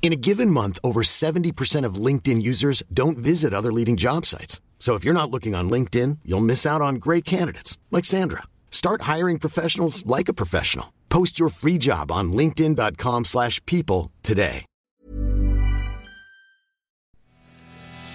[0.00, 4.62] In a given month, over 70% of LinkedIn users don't visit other leading job sites.
[4.78, 8.44] So if you're not looking on LinkedIn, you'll miss out on great candidates like Sandra.
[8.70, 10.94] Start hiring professionals like a professional.
[11.10, 14.64] Post your free job on linkedin.com/people slash people today.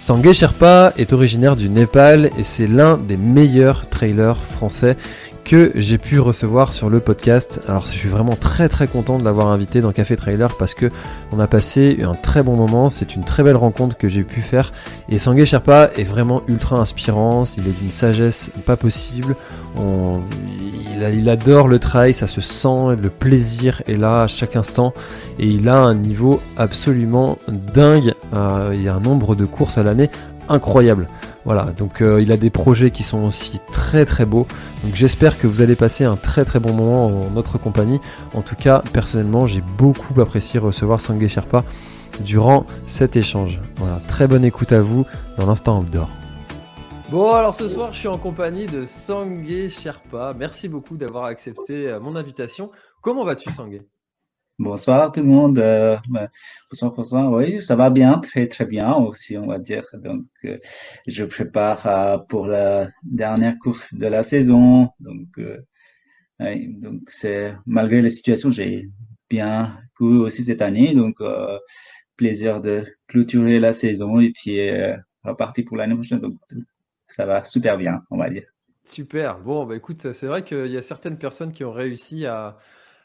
[0.04, 4.98] Sangue Sherpa est originaire du Népal et c'est l'un des meilleurs trailers français
[5.44, 7.60] que j'ai pu recevoir sur le podcast.
[7.68, 10.90] Alors je suis vraiment très très content de l'avoir invité dans Café Trailer parce que
[11.32, 14.40] on a passé un très bon moment, c'est une très belle rencontre que j'ai pu
[14.40, 14.72] faire.
[15.08, 19.36] Et Sangue Sherpa est vraiment ultra inspirant, il est d'une sagesse pas possible,
[19.76, 24.94] il adore le trail, ça se sent, le plaisir est là à chaque instant.
[25.38, 29.78] Et il a un niveau absolument dingue, Euh, il y a un nombre de courses
[29.78, 30.10] à l'année
[30.48, 31.08] incroyable.
[31.44, 34.46] Voilà, donc euh, il a des projets qui sont aussi très très beaux.
[34.82, 38.00] Donc j'espère que vous allez passer un très très bon moment en notre compagnie.
[38.34, 41.64] En tout cas, personnellement, j'ai beaucoup apprécié recevoir Sangue Sherpa
[42.20, 43.60] durant cet échange.
[43.76, 45.04] Voilà, très bonne écoute à vous
[45.36, 46.08] dans l'instant outdoor.
[47.10, 50.34] Bon, alors ce soir, je suis en compagnie de Sangue Sherpa.
[50.36, 52.70] Merci beaucoup d'avoir accepté euh, mon invitation.
[53.02, 53.82] Comment vas-tu, Sangue?
[54.60, 55.58] Bonsoir tout le monde.
[55.58, 56.28] Euh, ben,
[56.70, 57.32] bonsoir, bonsoir.
[57.32, 59.84] Oui, ça va bien, très très bien aussi, on va dire.
[59.94, 60.58] Donc, euh,
[61.08, 64.90] je prépare euh, pour la dernière course de la saison.
[65.00, 65.40] Donc,
[67.08, 68.90] c'est malgré la situation, j'ai
[69.28, 70.94] bien couru aussi cette année.
[70.94, 71.16] Donc,
[72.16, 74.60] plaisir de clôturer la saison et puis
[75.24, 76.20] repartir pour l'année prochaine.
[76.20, 76.36] Donc,
[77.08, 78.44] ça va super bien, on va dire.
[78.84, 79.40] Super.
[79.40, 82.58] Bon, bah écoute, c'est vrai qu'il y a certaines personnes qui ont réussi à,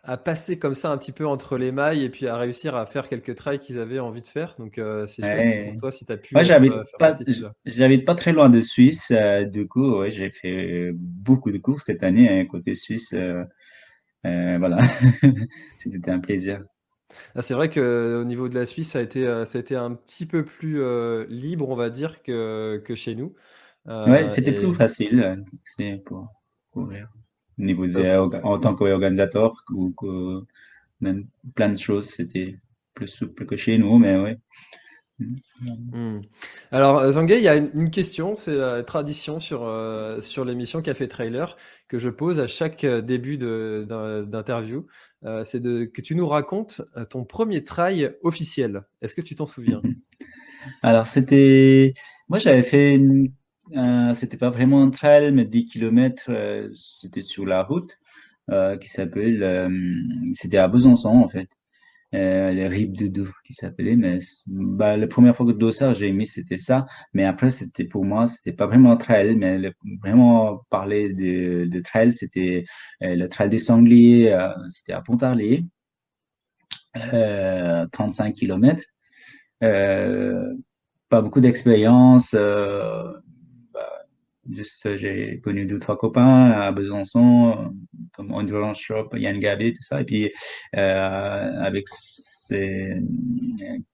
[0.03, 2.85] à passer comme ça un petit peu entre les mailles et puis à réussir à
[2.85, 4.55] faire quelques trails qu'ils avaient envie de faire.
[4.59, 5.63] Donc, euh, c'est Ouais.
[5.63, 7.15] pour toi si tu as pu Moi, j'habite euh, faire pas,
[7.65, 9.11] j'habite pas très loin de Suisse.
[9.11, 13.13] euh, du coup, ouais, j'ai fait beaucoup de courses cette année hein, côté suisse.
[13.13, 13.43] euh,
[14.25, 14.77] voilà,
[15.77, 16.63] c'était un plaisir.
[17.35, 19.75] Ah, c'est vrai que au niveau de la Suisse, ça a été, ça a été
[19.75, 20.79] un petit peu plus
[21.27, 23.35] libre, on va dire, que, que chez nous.
[24.05, 25.45] Ouais, c'était plus facile.
[25.63, 26.27] C'est pour
[26.71, 27.09] courir.
[27.59, 30.45] Au niveau de, euh, en tant qu'organisateur ou que
[31.01, 32.57] même plein de choses, c'était
[32.93, 34.37] plus souple que chez nous, mais ouais.
[35.19, 36.21] Hmm.
[36.71, 40.81] Alors, euh, Zanguet, il y a une, question, c'est la tradition sur, euh, sur l'émission
[40.81, 41.57] Café Trailer
[41.89, 44.87] que je pose à chaque euh, début d'interview.
[45.25, 48.83] Euh, c'est de, que tu nous racontes ton premier trail officiel.
[49.01, 49.81] Est-ce que tu t'en souviens?
[50.81, 51.93] Alors, c'était.
[52.29, 52.95] Moi, j'avais fait.
[52.95, 53.33] Une...
[53.77, 56.31] euh, c'était pas vraiment un trail, mais 10 km,
[56.75, 57.97] c'était sur la route,
[58.51, 59.43] euh, qui s'appelle.
[59.43, 59.69] euh,
[60.35, 61.49] c'était à Besançon, en fait.
[62.15, 63.95] Euh, les Rives de qui s'appelait.
[63.97, 66.85] Mais bah, la première fois que Dossard, j'ai aimé, c'était ça.
[67.13, 69.59] Mais après, c'était pour moi, c'était pas vraiment un trail, mais
[70.03, 72.65] vraiment parler de, de trail, c'était
[73.03, 75.65] euh, le trail des Sangliers, euh, c'était à Pontarlier,
[77.13, 78.83] euh, 35 km.
[79.63, 80.53] Euh,
[81.09, 82.33] pas beaucoup d'expérience.
[82.35, 83.13] euh,
[84.51, 87.69] juste, euh, j'ai connu deux, trois copains à Besançon, euh,
[88.13, 90.01] comme Endurance Shop, Yann Gabé, tout ça.
[90.01, 90.31] Et puis,
[90.75, 92.95] euh, avec ces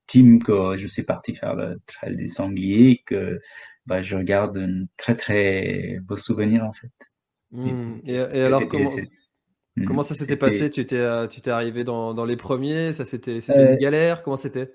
[0.08, 3.40] teams que je suis parti faire le trail des sangliers, que
[3.86, 6.92] bah, je regarde un très, très beau souvenir, en fait.
[7.66, 8.00] Et, Hmm.
[8.06, 9.08] Et, et et alors, comment,
[9.78, 10.00] Mhm.
[10.04, 10.70] ça s'était passé?
[10.70, 12.94] Tu étais, euh, tu t'es arrivé dans, dans les premiers?
[12.94, 14.24] Ça, c'était, c'était une euh, galère?
[14.24, 14.72] Comment c'était?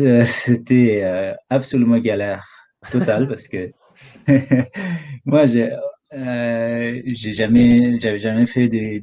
[0.00, 2.46] Euh, C'était euh, absolument galère
[2.90, 3.70] totale parce que
[5.24, 5.46] moi
[6.14, 9.02] euh, j'ai jamais j'avais jamais fait des,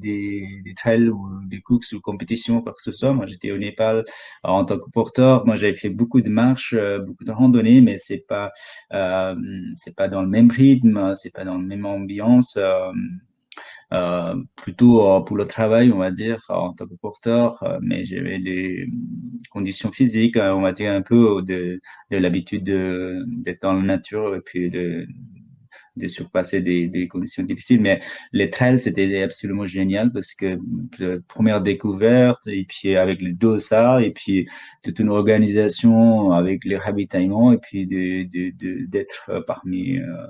[0.75, 3.13] trails ou des courses ou compétitions quoi que ce soit.
[3.13, 4.05] Moi j'étais au Népal
[4.43, 5.45] en tant que porteur.
[5.45, 8.51] Moi j'avais fait beaucoup de marches, euh, beaucoup de randonnées, mais c'est pas
[8.93, 9.35] euh,
[9.75, 12.57] c'est pas dans le même rythme, c'est pas dans la même ambiance.
[13.93, 18.03] Euh, plutôt euh, pour le travail, on va dire, en tant que porteur, euh, mais
[18.05, 18.87] j'avais des
[19.51, 21.79] conditions physiques, euh, on va dire un peu de,
[22.11, 25.07] de l'habitude de, d'être dans la nature et puis de,
[25.95, 27.81] de surpasser des, conditions difficiles.
[27.81, 28.01] Mais
[28.33, 30.57] les trails, c'était absolument génial parce que
[31.01, 34.47] euh, première découverte, et puis avec le dossard, et puis
[34.83, 40.27] toute une organisation avec les ravitaillements, et puis de, de, de- d'être parmi, euh,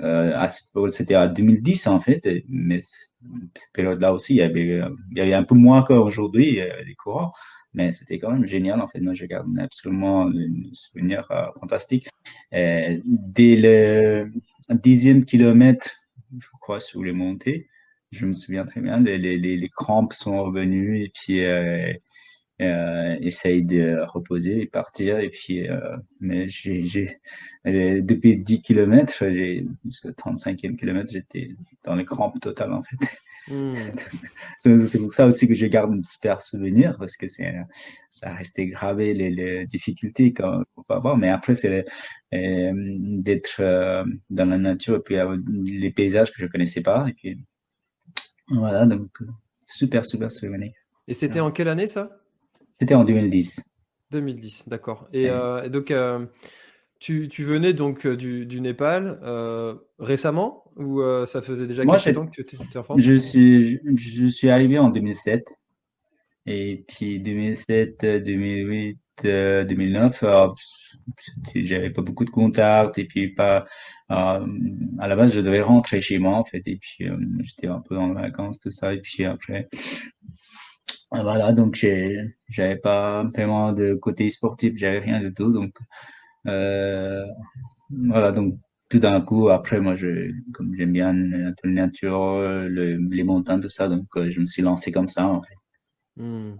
[0.00, 5.18] euh, c'était en 2010 en fait, mais cette période-là aussi, il y avait, euh, il
[5.18, 7.32] y avait un peu moins qu'aujourd'hui, des coureurs.
[7.76, 8.80] Mais c'était quand même génial.
[8.80, 10.32] En fait, moi, je garde absolument un
[10.72, 12.08] souvenir euh, fantastique.
[12.52, 14.32] dès le
[14.70, 15.90] dixième kilomètre,
[16.36, 17.68] je crois, sur les montées,
[18.12, 21.92] je me souviens très bien, les, les, les crampes sont revenues et puis euh,
[22.62, 25.18] euh, essaye de reposer et partir.
[25.18, 27.20] Et puis, euh, mais j'ai,
[27.64, 29.24] depuis 10 km,
[29.84, 31.50] jusqu'au 35e kilomètre, j'étais
[31.84, 32.96] dans les crampes totales, en fait.
[33.48, 33.74] Hmm.
[34.58, 37.54] c'est pour ça aussi que je garde un super souvenir parce que c'est,
[38.10, 41.16] ça restait gravé les, les difficultés qu'on peut avoir.
[41.16, 41.84] Mais après, c'est
[42.34, 45.16] euh, d'être euh, dans la nature et puis
[45.64, 47.06] les paysages que je connaissais pas.
[47.08, 47.38] Et puis,
[48.48, 49.10] voilà, donc,
[49.64, 50.72] super, super souvenir.
[51.06, 52.10] Et c'était en quelle année ça?
[52.80, 53.60] C'était en 2010.
[54.10, 55.08] 2010, d'accord.
[55.12, 55.92] Et, euh, donc,
[56.98, 59.20] tu, tu, venais donc euh, du, du Népal
[59.98, 63.00] récemment ou ça faisait déjà quelques temps que tu étais en France?
[63.00, 65.48] je suis, je, suis arrivé en 2007.
[66.48, 70.24] Et puis 2007, 2008, 2009,
[71.54, 73.64] j'avais pas beaucoup de contacts et puis pas.
[74.08, 74.38] à
[74.98, 76.68] la base, je devais rentrer chez moi en fait.
[76.68, 77.08] Et puis
[77.40, 78.94] j'étais un peu dans les vacances, tout ça.
[78.94, 79.68] Et puis après,
[81.10, 81.84] voilà, donc
[82.48, 85.52] j'avais pas vraiment de côté sportif, j'avais rien du tout.
[85.52, 85.84] Donc, euh,
[87.90, 88.58] voilà, donc
[88.88, 93.88] tout d'un coup, après, moi, je, comme j'aime bien la nature, les montagnes, tout ça,
[93.88, 95.56] donc euh, je me suis lancé comme ça, en fait.
[96.16, 96.54] Hmm.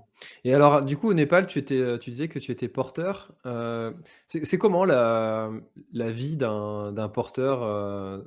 [0.45, 3.33] Et alors, du coup, au Népal, tu étais, tu disais que tu étais porteur.
[3.47, 3.93] Euh,
[4.27, 5.51] c'est comment la,
[5.93, 8.23] la vie d'un porteur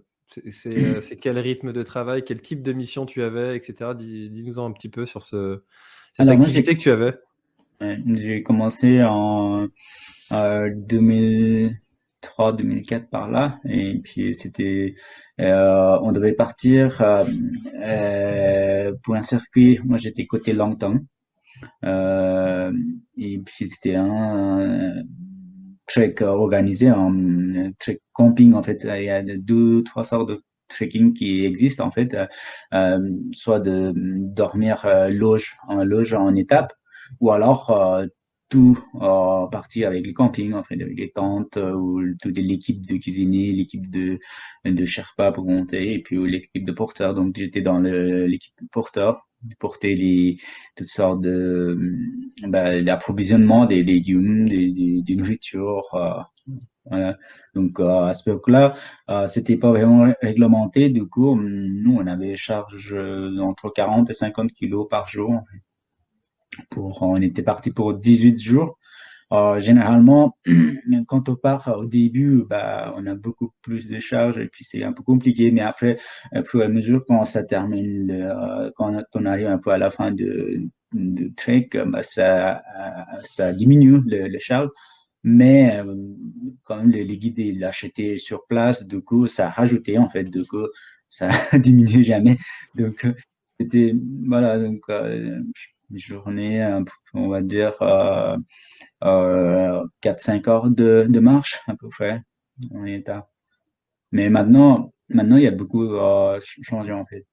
[0.47, 3.91] C'est quel rythme de travail, quel type de mission tu avais, etc.
[3.95, 5.61] Dis-nous un petit peu sur ce,
[6.13, 7.15] cette activité que tu avais
[7.81, 9.67] J'ai commencé en
[10.31, 14.95] 2003-2004 par là, et puis c'était,
[15.39, 17.23] euh, on devait partir euh,
[17.81, 19.79] euh, pour un circuit.
[19.85, 20.99] Moi, j'étais côté Langtang,
[23.17, 24.93] et puis c'était un
[25.87, 28.81] trek organisé, un trek camping en fait.
[28.83, 32.25] Il y a deux, trois sortes de trekking qui existe en fait, euh,
[32.73, 32.99] euh,
[33.33, 36.73] soit de dormir euh, loge en loge en étape,
[37.19, 37.71] ou alors
[38.49, 42.97] tout euh, parti avec les campings, en fait, avec les tentes, ou toute l'équipe de
[42.97, 44.19] cuisiniers, l'équipe de,
[44.65, 47.13] de Sherpa pour monter, et puis l'équipe de porteurs.
[47.13, 49.27] Donc j'étais dans l'équipe de porteurs,
[49.59, 50.37] porter les
[50.75, 51.93] toutes sortes de
[52.47, 55.85] bah, l'approvisionnement des légumes, des, des, des nourritures,
[57.55, 58.75] donc à ce moment-là,
[59.09, 60.89] euh, c'était pas vraiment réglementé.
[60.89, 65.43] Du coup, nous, on avait charge euh, entre 40 et 50 kilos par jour.
[66.69, 68.77] Pour, on était parti pour 18 jours.
[69.31, 70.37] Euh, généralement,
[71.07, 74.83] quand on part au début, bah, on a beaucoup plus de charges et puis c'est
[74.83, 75.51] un peu compliqué.
[75.51, 75.99] Mais après,
[76.33, 80.11] au à mesure, quand ça termine, euh, quand on arrive un peu à la fin
[80.11, 80.61] de,
[80.93, 82.63] de trek, bah, ça,
[83.23, 84.69] ça diminue les charges
[85.23, 85.95] mais euh,
[86.63, 88.85] quand même les, guides l'achetaient sur place.
[88.87, 90.25] Du coup ça rajoutait en fait.
[90.25, 90.67] Du coup
[91.09, 92.37] ça diminuait jamais.
[92.75, 93.13] Donc euh,
[93.59, 93.93] c'était
[94.25, 94.57] voilà.
[94.59, 95.41] Donc euh,
[95.95, 96.81] journée
[97.13, 98.37] on va dire euh,
[100.01, 102.21] 4-5 heures de, de, marche à peu près
[102.73, 103.29] en état
[104.11, 105.87] mais maintenant maintenant il y a beaucoup
[106.61, 107.25] changé en fait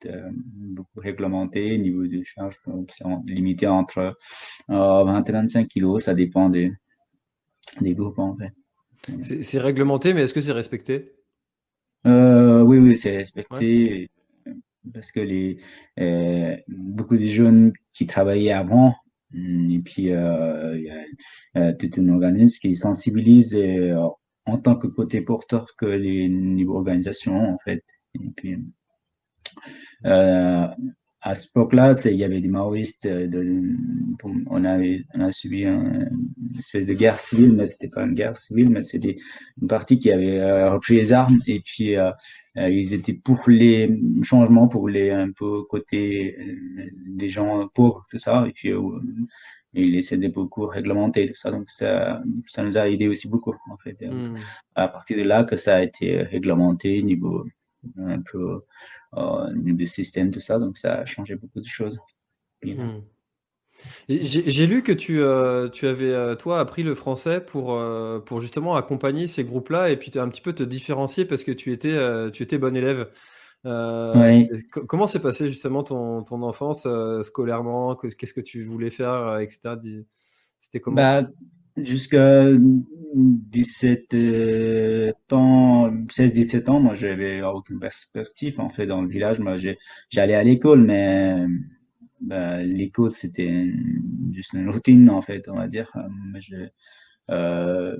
[0.52, 2.56] beaucoup réglementé niveau de charge
[3.26, 4.16] limité entre
[4.68, 6.72] 20 et 25 kilos ça dépend des
[7.80, 8.52] des groupes en fait.
[9.22, 11.14] C'est réglementé, mais est-ce que c'est respecté?
[12.06, 14.10] Euh, Oui, oui, c'est respecté.
[14.92, 15.58] Parce que les,
[15.98, 18.94] euh, beaucoup de jeunes qui travaillaient avant,
[19.30, 23.58] mm, et puis euh, il y a tout un organisme qui sensibilise
[24.46, 27.84] en tant que côté porteur que les niveaux organisation en fait.
[28.14, 28.58] Et puis,
[31.26, 33.06] à ce époque-là, il y avait des maoïstes.
[33.06, 33.60] Euh, de,
[34.22, 36.08] on, avait, on a subi une
[36.56, 39.16] espèce de guerre civile, mais c'était pas une guerre civile, mais c'était
[39.60, 42.12] une partie qui avait euh, repris les armes et puis euh,
[42.54, 46.38] ils étaient pour les changements, pour les un peu côté
[47.08, 48.44] des gens pauvres, tout ça.
[48.46, 48.70] Et puis
[49.74, 51.50] ils essayaient beaucoup réglementer tout ça.
[51.50, 53.98] Donc ça, ça nous a aidé aussi beaucoup en fait.
[54.00, 54.36] Hmm.
[54.76, 57.44] À partir de là que ça a été réglementé niveau
[57.98, 58.64] un peu
[59.16, 60.58] euh, niveau système, tout ça.
[60.58, 61.98] Donc ça a changé beaucoup de choses.
[62.64, 63.00] Hmm.
[64.08, 68.40] J'ai lu que tu, euh, tu avais, euh, toi, appris le français pour, euh, pour
[68.40, 71.96] justement accompagner ces groupes-là et puis un petit peu te différencier parce que tu étais,
[72.30, 73.10] tu étais bon élève.
[73.64, 76.86] Comment s'est passé justement ton, ton enfance
[77.22, 77.96] scolairement?
[77.96, 79.76] Qu'est-ce que tu voulais faire, etc.
[80.58, 80.96] C'était comment?
[80.96, 81.28] Bah,
[81.76, 82.46] Jusqu'à
[83.14, 88.60] 17 euh, ans, 16-17 ans, moi, j'avais aucune perspective.
[88.60, 89.56] En fait, dans le village, moi,
[90.10, 91.44] j'allais à l'école, mais
[92.20, 93.66] bah, l'école, c'était
[94.32, 95.90] juste une routine, en fait, on va dire.
[96.38, 96.68] Je,
[97.30, 97.96] euh,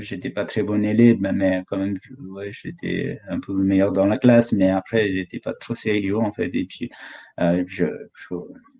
[0.00, 1.94] j'étais pas très bon élève, mais quand même,
[2.30, 6.32] ouais, j'étais un peu meilleur dans la classe, mais après, j'étais pas trop sérieux, en
[6.32, 6.50] fait.
[6.54, 6.90] Et puis,
[7.40, 7.64] euh,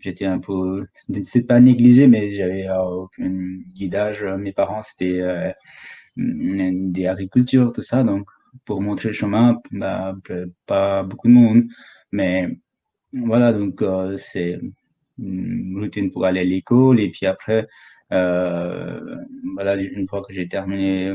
[0.00, 0.86] j'étais un peu,
[1.22, 3.30] c'est pas négligé, mais j'avais aucun
[3.74, 4.24] guidage.
[4.24, 5.52] Mes parents, c'était euh,
[6.16, 8.02] des agricultures, tout ça.
[8.04, 8.28] Donc,
[8.64, 10.16] pour montrer le chemin, bah,
[10.66, 11.64] pas beaucoup de monde.
[12.12, 12.48] Mais
[13.12, 14.60] voilà, donc, euh, c'est
[15.18, 17.00] routine pour aller à l'école.
[17.00, 17.66] Et puis après,
[18.12, 19.16] euh,
[19.54, 21.12] voilà, une fois que j'ai terminé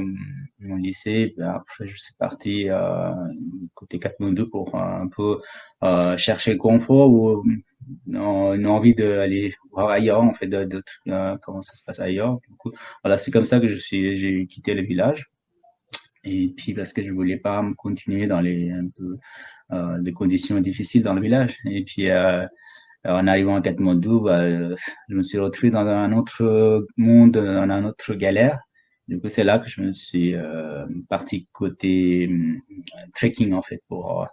[0.59, 3.11] mon lycée, ben après je suis parti euh,
[3.73, 5.39] côté Katmandou pour un peu
[5.83, 7.43] euh, chercher le confort ou
[8.07, 12.39] une envie d'aller voir ailleurs, en fait, de, euh, comment ça se passe ailleurs.
[13.03, 15.29] Voilà, c'est comme ça que je suis, j'ai quitté le village.
[16.23, 19.17] Et puis parce que je voulais pas continuer dans les un peu
[19.71, 21.57] euh, des conditions difficiles dans le village.
[21.65, 22.47] Et puis euh,
[23.05, 24.49] en arrivant à Katmandou, bah,
[25.09, 28.59] je me suis retrouvé dans un autre monde, dans une autre galère.
[29.07, 32.57] Du coup, c'est là que je me suis euh, parti côté euh,
[33.13, 34.25] trekking, en fait, pour euh,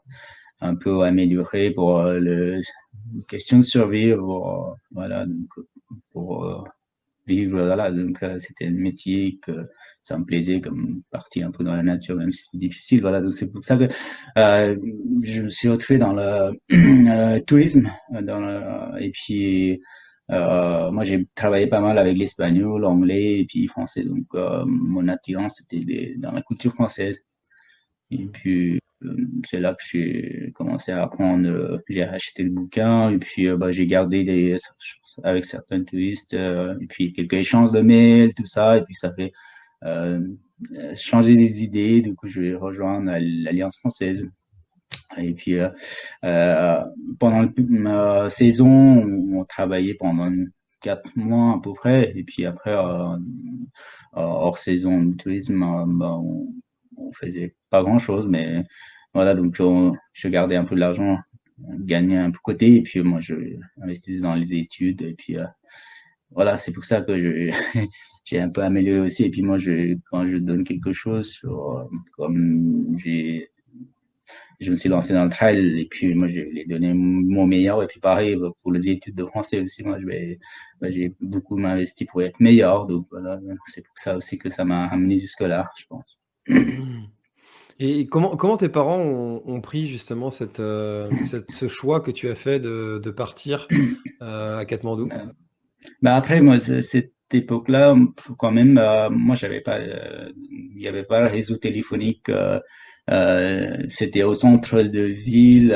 [0.60, 2.62] un peu améliorer, pour euh, le
[3.28, 5.48] question de survie, pour, voilà, donc,
[6.12, 6.68] pour
[7.30, 9.52] vivre, voilà, donc c'était un métier que
[10.02, 13.00] ça me plaisait comme partie un peu dans la nature, même si c'est difficile.
[13.00, 13.88] Voilà, donc c'est pour ça que
[14.38, 14.76] euh,
[15.22, 17.90] je me suis retrouvé dans le euh, tourisme,
[18.98, 19.80] et puis
[20.30, 24.04] euh, moi j'ai travaillé pas mal avec l'espagnol, l'anglais et puis français.
[24.04, 27.18] Donc euh, mon attirance c'était dans la culture française.
[28.10, 28.79] Et puis euh,
[29.46, 31.80] c'est là que j'ai commencé à apprendre.
[31.88, 34.56] J'ai acheté le bouquin et puis bah, j'ai gardé des
[35.24, 38.76] avec certains touristes et puis quelques échanges de mails, tout ça.
[38.76, 39.32] Et puis ça fait
[39.84, 42.02] euh, changer des idées.
[42.02, 44.26] Du coup, je vais rejoindre l'Alliance française.
[45.18, 45.68] Et puis, euh,
[46.24, 46.84] euh,
[47.18, 50.30] pendant la saison, on, travaillait pendant
[50.80, 52.12] quatre mois à peu près.
[52.16, 52.74] Et puis après,
[54.12, 55.60] hors saison de tourisme,
[55.98, 56.52] bah, on,
[57.00, 58.26] on, faisait pas grand chose.
[58.28, 58.64] Mais
[59.14, 59.56] voilà, donc
[60.12, 61.18] je gardais un peu de l'argent,
[61.58, 62.76] gagnais un peu côté.
[62.76, 63.34] Et puis moi, je
[63.82, 65.02] investissais dans les études.
[65.02, 65.36] Et puis
[66.30, 67.50] voilà, c'est pour ça que
[68.24, 69.24] j'ai un peu amélioré aussi.
[69.24, 71.40] Et puis moi, je, quand je donne quelque chose,
[72.16, 73.50] comme j'ai,
[74.60, 77.82] je me suis lancé dans le trail et puis moi, je l'ai donné mon meilleur.
[77.82, 80.38] Et puis pareil, pour les études de français aussi, moi, je vais,
[80.80, 82.86] bah, j'ai beaucoup investi pour être meilleur.
[82.86, 86.19] Donc voilà, c'est pour ça aussi que ça m'a amené jusque-là, je pense.
[87.82, 90.28] Et comment, comment tes parents ont, pris justement
[90.58, 93.66] euh, cette, ce choix que tu as fait de, de partir
[94.22, 95.08] euh, à Katmandou?
[96.02, 97.96] Bah après, moi, cette époque-là,
[98.38, 102.28] quand même, euh, moi, j'avais pas, euh, il n'y avait pas de réseau téléphonique.
[102.28, 102.60] Euh,
[103.10, 105.74] euh, c'était au centre de ville,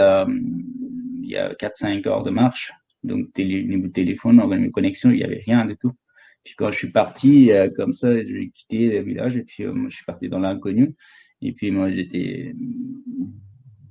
[1.22, 2.70] il y a 4-5 heures de marche.
[3.02, 5.92] Donc, télé, niveau téléphone, une connexion, il n'y avait rien du tout.
[6.44, 9.96] Puis quand je suis parti, comme ça, j'ai quitté le village et puis moi, je
[9.96, 10.94] suis parti dans l'inconnu.
[11.40, 12.54] Et puis moi, j'étais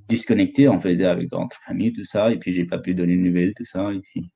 [0.08, 2.32] disconnecté, en fait, avec entre famille, tout ça.
[2.32, 3.92] Et puis, j'ai pas pu donner de nouvelles, tout ça.
[3.92, 4.32] Et puis,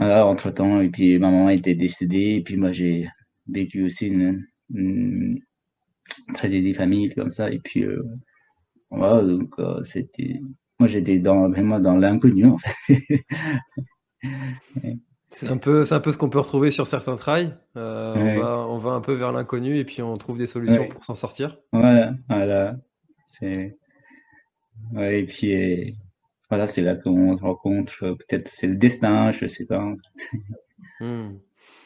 [0.00, 3.06] voilà, entre-temps, et puis ma maman était décédée, et puis moi j'ai
[3.46, 4.42] vécu aussi une,
[4.74, 5.38] une
[6.32, 8.02] tragédie familiale comme ça, et puis euh,
[8.90, 10.40] voilà, donc euh, c'était...
[10.78, 13.24] Moi j'étais dans, vraiment dans l'inconnu en fait.
[15.30, 17.54] c'est un peu, c'est un peu ce qu'on peut retrouver sur certains trails.
[17.76, 18.36] Euh, ouais.
[18.36, 20.88] on, va, on va un peu vers l'inconnu et puis on trouve des solutions ouais.
[20.88, 21.58] pour s'en sortir.
[21.72, 22.76] Voilà, voilà.
[23.26, 23.78] C'est...
[24.92, 25.96] Ouais, et puis
[26.50, 27.92] voilà, c'est là qu'on se rencontre.
[28.02, 29.84] Euh, peut-être c'est le destin, je sais pas.
[31.02, 31.38] Hmm.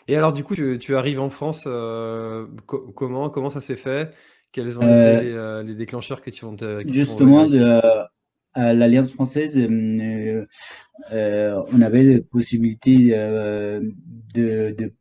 [0.08, 1.64] Et alors, du coup, tu, tu arrives en France.
[1.68, 4.12] Euh, co comment comment ça s'est fait?
[4.50, 7.80] Quels ont euh, été les, euh, les, déclencheurs que tu vont te, Justement, de,
[8.54, 10.44] à l'Alliance française, euh,
[11.10, 13.10] on avait la possibilité
[14.34, 14.92] de, de,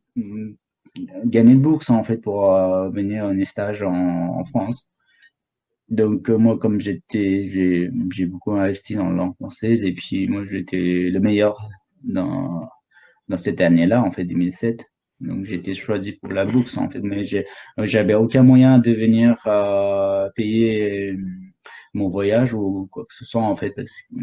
[1.24, 2.46] gagner une bourse en fait pour
[2.90, 4.94] venir en stage en, France.
[5.88, 10.44] Donc euh, moi, comme j'étais, j'ai beaucoup investi dans la langue française et puis moi
[10.44, 11.56] j'étais le meilleur
[12.04, 12.68] dans
[13.36, 14.90] cette année-là, en fait 2007.
[15.20, 17.24] Donc j'ai été choisi pour la bourse en fait, mais
[17.78, 21.16] j'avais aucun moyen de venir euh, payer
[21.94, 24.14] mon voyage ou quoi que ce soit en fait, parce que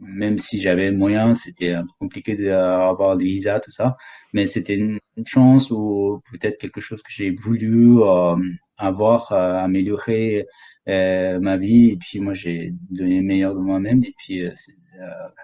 [0.00, 3.96] même si j'avais moyen, c'était un peu compliqué d'avoir des visas tout ça,
[4.32, 8.34] mais c'était une, chance ou peut-être quelque chose que j'ai voulu euh,
[8.78, 10.46] avoir, euh, améliorer
[10.88, 11.90] euh, ma vie.
[11.90, 14.02] Et puis moi j'ai donné le meilleur de moi-même.
[14.04, 14.74] Et puis c'est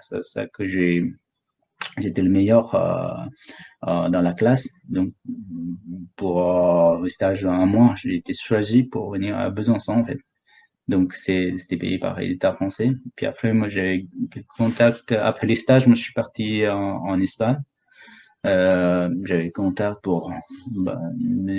[0.03, 1.05] ça, ça, que j'ai
[1.99, 2.73] j'étais le meilleur
[3.83, 4.69] dans la classe.
[4.89, 5.13] Donc
[6.17, 10.19] pour un stage d'un mois j'ai été choisi pour venir à Besançon en fait
[10.91, 12.93] donc c'était payé par l'État français.
[13.17, 17.63] Puis après moi j'ai quelques après les stages moi je suis parti en, en Espagne.
[18.45, 20.33] J'avais contact pour
[20.71, 20.99] bah,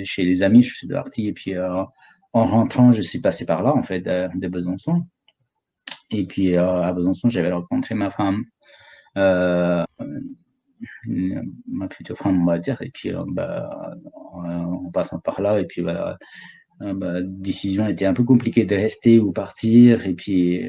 [0.04, 1.56] chez les amis, je suis parti et puis
[2.34, 5.04] en rentrant, je suis passé par là en fait de, Besançon.
[6.12, 8.44] Et puis à Besançon, j'avais rencontré ma femme,
[9.16, 9.86] ma
[11.92, 12.82] future femme, on va dire.
[12.82, 13.94] Et puis bah,
[14.34, 16.18] en passant par là, et puis voilà,
[16.96, 20.08] bah, décision était un peu compliquée de rester ou partir.
[20.08, 20.66] Et puis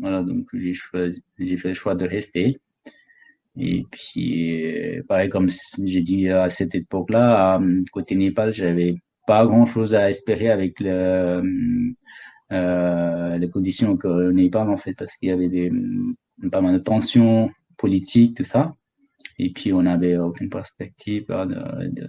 [0.00, 2.60] voilà, donc j'ai fait le choix de rester.
[3.56, 4.62] Et puis,
[5.08, 5.48] pareil, comme
[5.84, 7.60] j'ai dit à cette époque-là,
[7.92, 8.94] côté Népal, j'avais
[9.26, 11.42] pas grand-chose à espérer avec le,
[12.52, 15.72] euh, les conditions que Népal, en fait, parce qu'il y avait des,
[16.52, 18.76] pas mal de tensions politiques, tout ça.
[19.38, 22.08] Et puis, on n'avait aucune perspective de, de,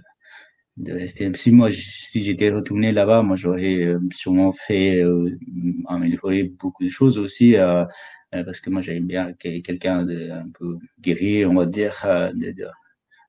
[0.76, 1.30] de, rester.
[1.34, 5.38] Si moi, si j'étais retourné là-bas, moi, j'aurais euh, sûrement fait euh,
[5.86, 7.56] améliorer beaucoup de choses aussi.
[7.56, 7.84] Euh,
[8.34, 12.06] euh, parce que moi j'aime bien quelqu'un de un peu guéri, on va dire,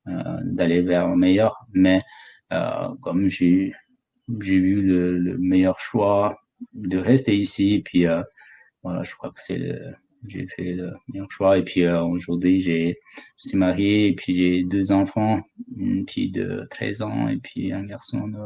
[0.06, 1.66] d'aller vers le meilleur.
[1.74, 2.02] Mais
[3.02, 3.74] comme j'ai
[4.40, 6.38] j'ai vu le, meilleur choix
[6.74, 8.06] de rester ici, puis
[8.84, 9.76] voilà, je crois que c'est
[10.28, 11.58] j'ai fait le meilleur choix.
[11.58, 13.00] Et puis aujourd'hui, j'ai,
[13.44, 15.42] je suis marié et puis j'ai deux enfants,
[15.76, 18.38] une fille de 13 ans et puis un garçon de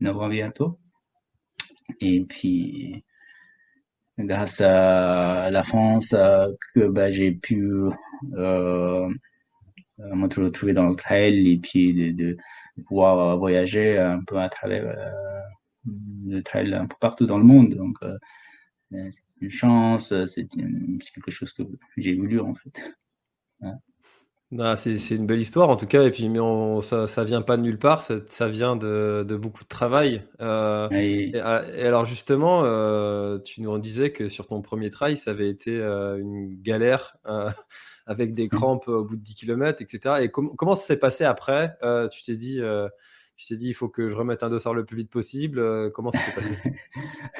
[0.00, 0.78] 9 ans bientôt.
[2.00, 3.04] Et puis
[4.18, 6.14] grâce à la France
[6.74, 7.68] que bah, j'ai pu
[8.34, 9.08] euh,
[9.98, 12.36] me retrouver dans le trail et puis de,
[12.86, 15.40] pouvoir voyager un peu à travers euh,
[16.26, 17.74] le trail un peu partout dans le monde.
[17.74, 18.16] Donc, euh,
[19.10, 21.62] c'est une chance, c'est quelque chose que
[21.96, 22.96] j'ai voulu en fait.
[24.58, 26.38] Ah, c'est une belle histoire en tout cas, et puis mais
[26.80, 30.22] ça, ça vient pas de nulle part, ça, vient de, beaucoup de travail.
[30.40, 35.32] Euh, et, alors justement, euh, tu nous en disais que sur ton premier trail, ça
[35.32, 37.16] avait été euh, une galère
[38.06, 40.16] avec des crampes au bout de 10 km, etc.
[40.22, 41.76] Et comment ça s'est passé après?
[42.12, 42.60] Tu t'es dit,
[43.36, 45.90] tu t'es dit, il faut que je remette un dossard le plus vite possible.
[45.92, 46.50] comment ça s'est passé?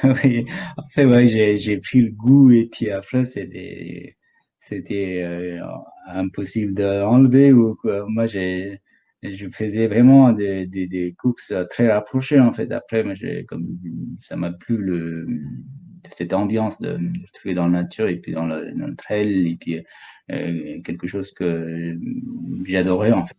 [0.24, 0.44] Oui,
[0.76, 1.26] après,
[1.57, 4.16] j'ai pris le goût, et puis après, des
[4.64, 5.61] c'était euh,
[6.07, 8.07] impossible d'enlever ou quoi.
[8.09, 8.80] Moi, j'ai,
[9.22, 12.72] je faisais vraiment des, courses très rapprochées en fait.
[12.72, 13.14] Après, moi,
[13.46, 13.66] comme
[14.18, 15.26] ça m'a plu le,
[16.09, 19.50] cette ambiance de, de trouver dans la nature et puis dans le, dans le trail
[19.50, 19.83] et puis
[20.33, 21.98] euh, quelque chose que
[22.64, 23.37] j'adorais en fait.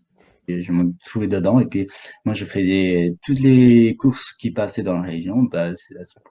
[0.47, 1.87] Je me trouvais dedans et puis
[2.25, 5.43] moi je faisais toutes les courses qui passaient dans la région.
[5.43, 5.71] Bah,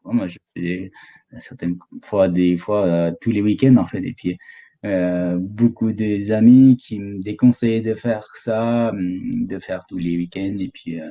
[0.05, 0.90] moi je faisais
[1.38, 4.38] certaines fois des fois euh, tous les week-ends en fait et puis
[4.85, 10.16] euh, beaucoup des amis qui me déconseillaient de faire ça, hum, de faire tous les
[10.16, 10.57] week-ends.
[10.59, 11.09] Et puis, euh,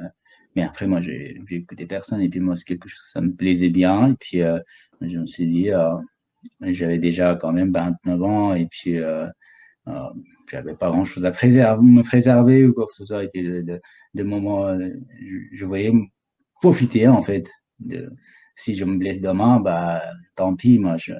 [0.55, 2.21] mais après, moi, j'ai écouté personne.
[2.21, 4.11] Et puis, moi, c'est quelque chose, ça me plaisait bien.
[4.11, 4.59] Et puis, euh,
[5.01, 5.69] je me suis dit,
[6.61, 8.53] j'avais déjà quand même 29 ans.
[8.53, 8.97] Et puis,
[10.49, 13.27] j'avais pas grand chose à préserver, me préserver ou quoi que ce soit.
[13.27, 13.81] Puis, de,
[14.13, 14.77] de, moments,
[15.51, 15.93] je, voyais
[16.61, 17.49] profiter, en fait.
[17.79, 18.11] De,
[18.55, 20.01] si je me blesse demain, bah,
[20.35, 21.13] tant pis, moi, je,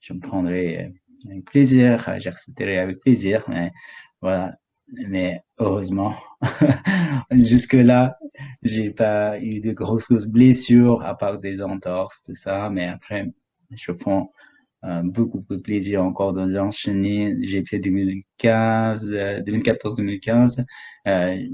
[0.00, 0.92] je me prendrai
[1.26, 3.72] avec plaisir, j'accepterai avec plaisir, mais
[4.20, 4.56] voilà.
[4.90, 6.14] Mais heureusement,
[7.30, 8.18] jusque-là,
[8.62, 12.70] j'ai pas eu de grosses blessures à part des entorses, tout ça.
[12.70, 13.30] Mais après,
[13.70, 14.47] je prends euh,
[14.82, 17.36] beaucoup de plaisir encore d'enchaîner.
[17.40, 20.60] J'ai fait 2015, 2014-2015.
[20.60, 20.64] Euh,
[21.08, 21.48] euh,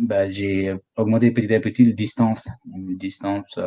[0.00, 3.58] bah, j'ai augmenté petit à petit la distance, la distance,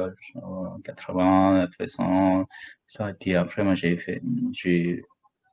[0.84, 2.46] 80, 100,
[2.88, 3.10] ça.
[3.10, 5.02] Et puis après, moi, j'ai fait, j'ai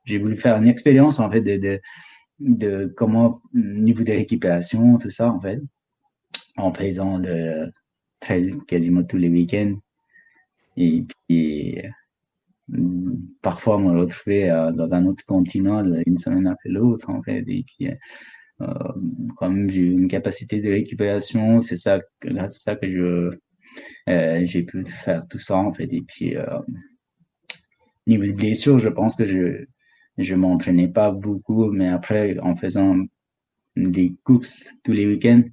[0.05, 1.79] j'ai voulu faire une expérience en fait de, de,
[2.39, 5.61] de comment niveau de récupération, tout ça en fait,
[6.57, 7.71] en faisant de
[8.67, 9.75] quasiment tous les week-ends.
[10.77, 11.89] Et puis euh,
[13.41, 17.43] parfois on retrouvait euh, dans un autre continent une semaine après l'autre en fait.
[17.47, 17.89] Et puis
[18.61, 18.65] euh,
[19.37, 23.31] quand même j'ai une capacité de récupération, c'est ça grâce à ça que je
[24.07, 25.91] j'ai pu faire tout ça en fait.
[25.93, 26.35] Et puis
[28.07, 29.65] niveau de blessure, je pense que je
[30.17, 32.97] je m'entraînais pas beaucoup, mais après, en faisant
[33.75, 35.43] des courses tous les week-ends,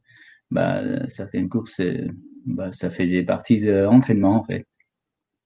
[0.50, 1.80] bah, certaines courses,
[2.44, 4.66] bah, ça faisait partie de l'entraînement, en fait.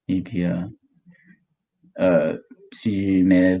[0.07, 0.55] Et puis, euh,
[1.99, 2.37] euh,
[2.71, 3.59] si, mais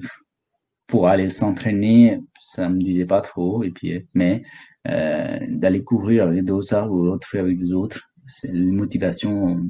[0.87, 3.63] pour aller s'entraîner, ça me disait pas trop.
[3.63, 4.43] Et puis, mais
[4.89, 9.61] euh, d'aller courir avec d'autres ou autre avec des autres, c'est une motivation,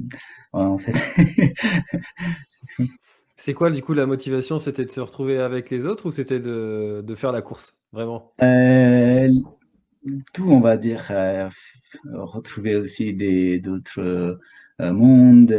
[0.52, 0.94] en fait.
[3.36, 4.58] C'est quoi, du coup, la motivation?
[4.58, 8.32] C'était de se retrouver avec les autres ou c'était de, de faire la course, vraiment?
[8.42, 9.28] Euh,
[10.34, 11.06] Tout, on va dire.
[11.10, 11.48] Euh,
[12.12, 13.14] retrouver aussi
[13.60, 14.00] d'autres
[14.80, 15.54] euh, mondes.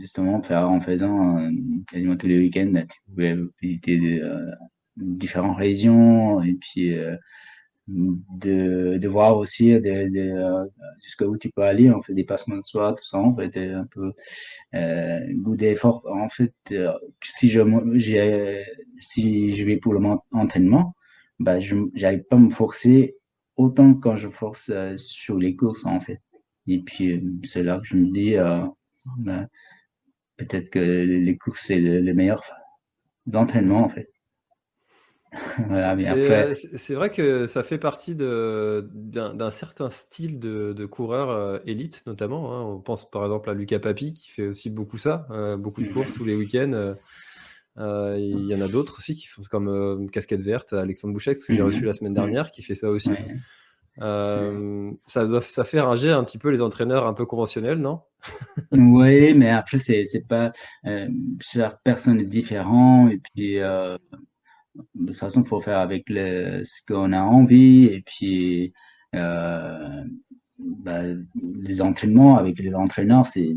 [0.00, 1.50] Justement, en faisant
[1.90, 4.20] quasiment tous les week-ends, tu pouvais visiter
[4.96, 6.94] différentes régions et puis
[7.88, 10.68] de, de voir aussi de,
[11.02, 13.86] jusqu'où tu peux aller, en fait, des passements de soi, tout ça, en fait, un
[13.86, 14.12] peu
[14.74, 16.04] euh, goût d'effort.
[16.10, 16.54] En fait,
[17.22, 17.60] si je,
[19.00, 20.00] si je vais pour le
[20.32, 20.96] entraînement,
[21.38, 23.16] bah, je n'arrive pas à me forcer
[23.56, 26.20] autant quand je force sur les courses, en fait.
[26.66, 28.34] Et puis, c'est là que je me dis,
[29.18, 29.46] bah,
[30.36, 32.42] peut-être que les courses, c'est le, meilleur
[33.26, 34.10] d'entraînement, en fait.
[35.70, 42.04] Euh, c'est vrai que ça fait partie d'un certain style de, de coureur euh, élite,
[42.06, 42.54] notamment.
[42.54, 42.62] Hein.
[42.62, 45.88] On pense par exemple à Lucas Papi qui fait aussi beaucoup ça, euh, beaucoup de
[45.88, 46.94] courses tous les week-ends.
[47.76, 51.62] Il y en a d'autres aussi qui font comme Casquette Verte, Alexandre Bouchek, que j'ai
[51.62, 53.10] reçu la semaine dernière, qui fait ça aussi.
[53.98, 58.00] Ça, doit, ça fait ranger un petit peu les entraîneurs un peu conventionnels, non?
[58.72, 60.52] Oui, mais après, c'est pas.
[61.40, 63.08] chaque personne est différent.
[63.08, 63.98] Et puis, de
[65.06, 68.72] toute façon, il faut faire avec ce qu'on a envie et puis
[69.14, 70.04] euh,
[70.58, 71.02] bah,
[71.60, 73.56] les entraînements avec les entraîneurs, c'est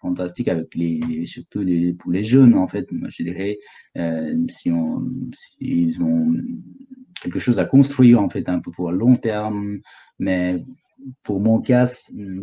[0.00, 2.90] fantastique avec les, surtout les, pour les jeunes en fait.
[2.92, 3.58] Moi, je dirais
[3.98, 6.34] euh, si on s'ils ont
[7.20, 9.78] quelque chose à construire en fait un peu pour le long terme,
[10.18, 10.56] mais
[11.22, 11.86] pour mon cas,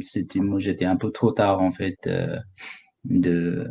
[0.01, 2.37] c'était moi j'étais un peu trop tard en fait euh,
[3.05, 3.67] de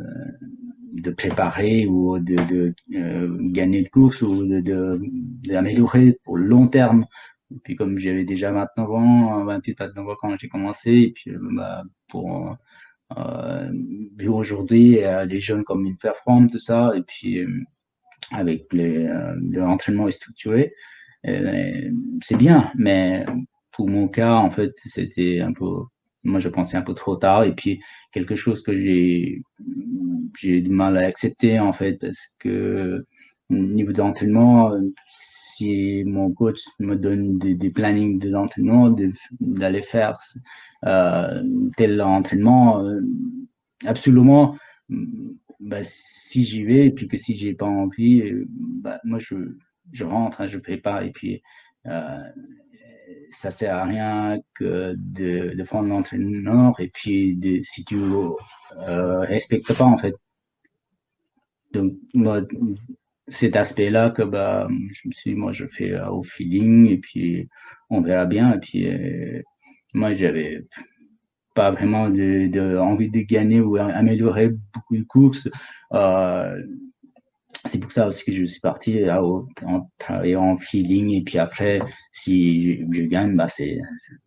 [0.93, 4.99] de préparer ou de, de euh, gagner de course ou de
[5.47, 7.05] d'améliorer pour le long terme.
[7.53, 11.31] Et puis comme j'avais déjà 29 ans, 28, 29 ans quand j'ai commencé, et puis
[11.55, 12.57] bah, pour
[13.17, 13.71] euh,
[14.27, 17.45] aujourd'hui les jeunes comme ils performent tout ça, et puis
[18.31, 20.73] avec l'entraînement est structuré,
[22.21, 23.25] c'est bien, mais
[23.71, 25.65] pour mon cas en fait c'était un peu
[26.23, 27.43] moi je pensais un peu trop tard.
[27.43, 27.79] Et puis
[28.11, 29.41] quelque chose que j'ai
[30.37, 33.05] j'ai du mal à accepter en fait parce que
[33.49, 34.73] niveau d'entraînement
[35.07, 38.93] si mon coach me donne des, des plannings d'entraînement
[39.39, 40.17] d'aller faire
[40.85, 41.41] euh,
[41.77, 42.99] tel entraînement euh,
[43.85, 44.57] absolument
[45.59, 49.35] bah, si j'y vais et puis que si j'ai pas envie bah, moi je
[49.91, 51.41] je rentre hein, je prépare et puis
[51.85, 52.19] euh,
[53.29, 57.97] ça sert à rien que de, de prendre l'entraîneur et puis de, si tu
[58.87, 60.15] euh, respectes pas en fait.
[61.73, 62.41] Donc moi,
[63.27, 67.49] cet aspect-là que bah je me suis moi je fais euh, au feeling et puis
[67.89, 69.41] on verra bien et puis euh,
[69.93, 70.65] moi j'avais
[71.53, 75.49] pas vraiment de, de, envie de gagner ou améliorer beaucoup de courses.
[77.65, 81.11] C'est pour ça aussi que je suis parti en travaillant en feeling.
[81.11, 83.79] Et puis après si je gagne bah c'est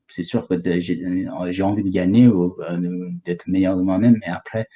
[0.08, 4.18] c'est sûr que j'ai envie de gagner ou euh, d'être meilleur de moi-même.
[4.20, 4.66] Mais après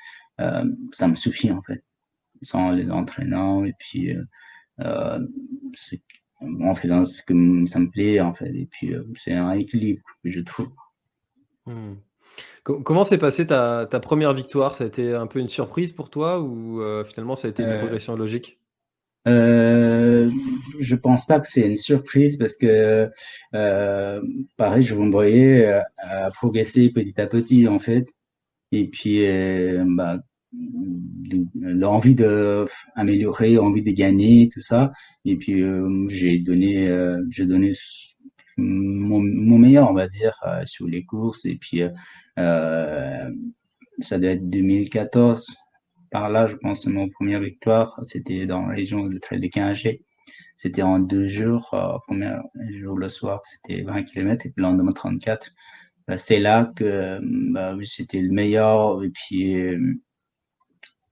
[0.40, 1.82] euh, ça me suffit en fait.
[2.42, 4.14] Sans les entraînants et puis
[4.80, 5.18] euh
[6.40, 8.54] en faisant ce que ça me plaît en fait.
[8.54, 10.72] Et puis c'est un équilibre que je trouve.
[11.66, 11.94] Hmm.
[12.64, 14.74] Comment s'est passée ta, première victoire?
[14.74, 17.62] Ça a été un peu une surprise pour toi ou euh, finalement ça a été
[17.62, 18.58] une euh, progression logique?
[19.26, 20.30] euh,
[20.80, 23.10] je pense pas que c'est une surprise parce que
[23.54, 24.20] euh,
[24.58, 28.06] pareil, je me voyais à progresser petit à petit en fait.
[28.72, 29.24] Et puis
[29.96, 30.20] bah,
[31.54, 34.92] l'envie de améliorer, envie de gagner, tout ça.
[35.24, 35.62] Et puis
[36.08, 36.88] j'ai donné,
[37.30, 37.72] j'ai donné
[38.56, 41.44] mon, meilleur, on va dire, euh, sur les courses.
[41.44, 41.82] Et puis,
[42.38, 43.30] euh,
[43.98, 45.46] ça doit être 2014.
[46.10, 50.02] Par là, je pense, mon première victoire, c'était dans la région de Trail de Quingé.
[50.56, 51.70] C'était en deux jours.
[51.74, 52.32] Euh, premier
[52.70, 55.50] jour le soir, c'était 20 km et le lendemain 34.
[56.06, 57.18] Bah, c'est là que
[57.52, 59.02] bah, c'était le meilleur.
[59.02, 59.56] Et puis,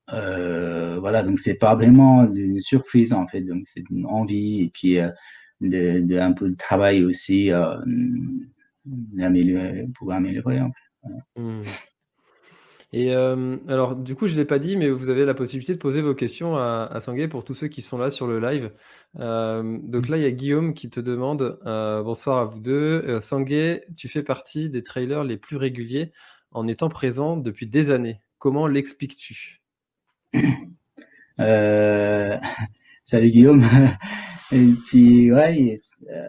[0.09, 4.99] voilà, donc c'est pas vraiment une surprise en fait, donc c'est une envie et puis
[5.69, 7.77] de, un peu de travail aussi euh,
[9.95, 10.61] pour améliorer.
[10.61, 11.41] En fait.
[11.41, 11.61] Hmm.
[12.95, 15.73] Et euh, alors, du coup, je ne l'ai pas dit, mais vous avez la possibilité
[15.73, 18.71] de poser vos questions à, à pour tous ceux qui sont là sur le live.
[19.19, 23.19] Euh, donc là, il y a Guillaume qui te demande bonsoir à vous deux.
[23.21, 26.13] Sanguet, tu fais partie des trailers les plus réguliers
[26.51, 28.21] en étant présent depuis des années.
[28.39, 29.63] Comment l'expliques-tu?
[33.05, 33.65] Salut Guillaume.
[34.53, 36.27] Et puis, ouais, euh,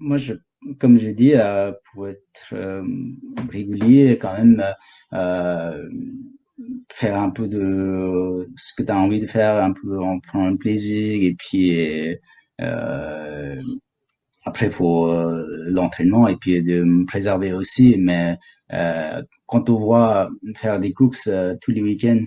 [0.00, 0.34] moi, je,
[0.80, 2.82] comme j'ai dit, euh, pour être euh,
[3.50, 4.64] régulier, quand même,
[6.92, 10.56] faire un peu de ce que tu as envie de faire, un peu en un
[10.56, 12.18] plaisir, et puis
[14.44, 15.10] après, il faut
[15.68, 17.96] l'entraînement et puis de me préserver aussi.
[17.98, 18.38] Mais
[19.46, 22.24] quand on voit faire des courses tous les week-ends,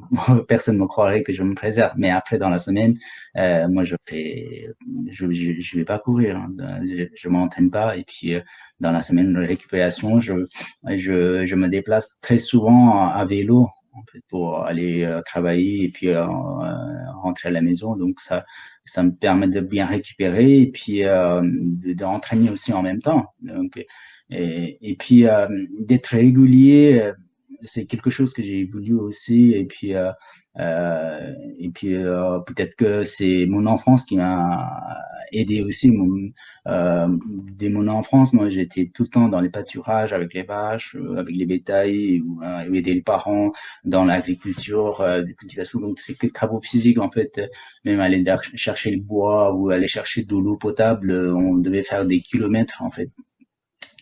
[0.48, 1.92] personne ne croirait que je me préserve.
[1.96, 2.98] Mais après, dans la semaine,
[3.36, 4.68] euh, moi, je fais,
[5.10, 6.52] je, je, je vais pas courir, hein.
[6.82, 7.96] je, je m'entraîne pas.
[7.96, 8.40] Et puis, euh,
[8.80, 10.34] dans la semaine de récupération, je,
[10.88, 15.88] je, je me déplace très souvent à vélo en fait, pour aller euh, travailler et
[15.90, 17.96] puis euh, rentrer à la maison.
[17.96, 18.44] Donc ça,
[18.84, 21.40] ça me permet de bien récupérer et puis euh,
[21.94, 23.26] d'entraîner aussi en même temps.
[23.40, 23.84] Donc,
[24.30, 25.26] et, et puis
[25.80, 27.12] d'être régulier
[27.64, 29.52] c'est quelque chose que j'ai voulu aussi.
[29.52, 30.10] Et puis, euh,
[30.58, 34.98] euh, et puis euh, peut-être que c'est mon enfance qui m'a
[35.32, 35.90] aidé aussi.
[35.90, 36.30] Mon,
[36.68, 37.08] euh,
[37.56, 41.16] dès mon enfance, moi, j'étais tout le temps dans les pâturages avec les vaches, euh,
[41.16, 42.42] avec les bétails, ou
[42.74, 43.52] aider les parents
[43.84, 45.80] dans l'agriculture, euh, de cultivation.
[45.80, 47.40] Donc, c'est que travaux physiques en fait.
[47.84, 48.22] Même aller
[48.54, 52.90] chercher le bois ou aller chercher de l'eau potable, on devait faire des kilomètres en
[52.90, 53.10] fait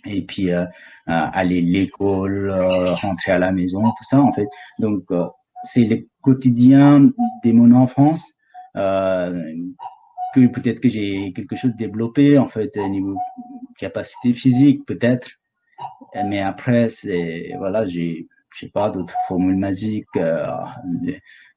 [0.04, 0.66] et puis euh, euh
[1.06, 4.48] aller l'école, euh, rentrer à la maison, tout ça en fait.
[4.78, 5.26] Donc euh,
[5.62, 7.10] c'est le quotidien
[7.44, 8.32] de mon enfance
[8.74, 13.16] que peut-être que j'ai quelque chose développé en fait au niveau
[13.78, 15.28] capacité physique peut-être,
[16.14, 20.06] mais après c'est voilà j'ai je sais pas d'autres formules magiques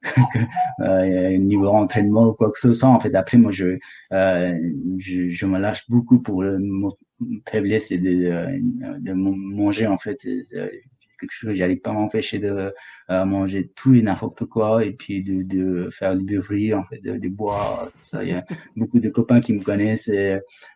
[0.80, 2.90] euh, niveau entraînement ou quoi que ce soit.
[2.90, 3.78] En fait, après, moi, je,
[4.12, 4.60] euh,
[4.98, 6.90] je, me lâche beaucoup pour le, mon
[7.48, 10.18] faiblesse et de, de, manger, en fait.
[11.20, 12.74] quelque chose j'arrive pas à m'empêcher de
[13.10, 17.00] euh, manger tout et n'importe quoi et puis de, de faire du beuverie en fait
[17.00, 18.44] de, boire tout ça il y a
[18.76, 20.12] beaucoup de copains qui me connaissent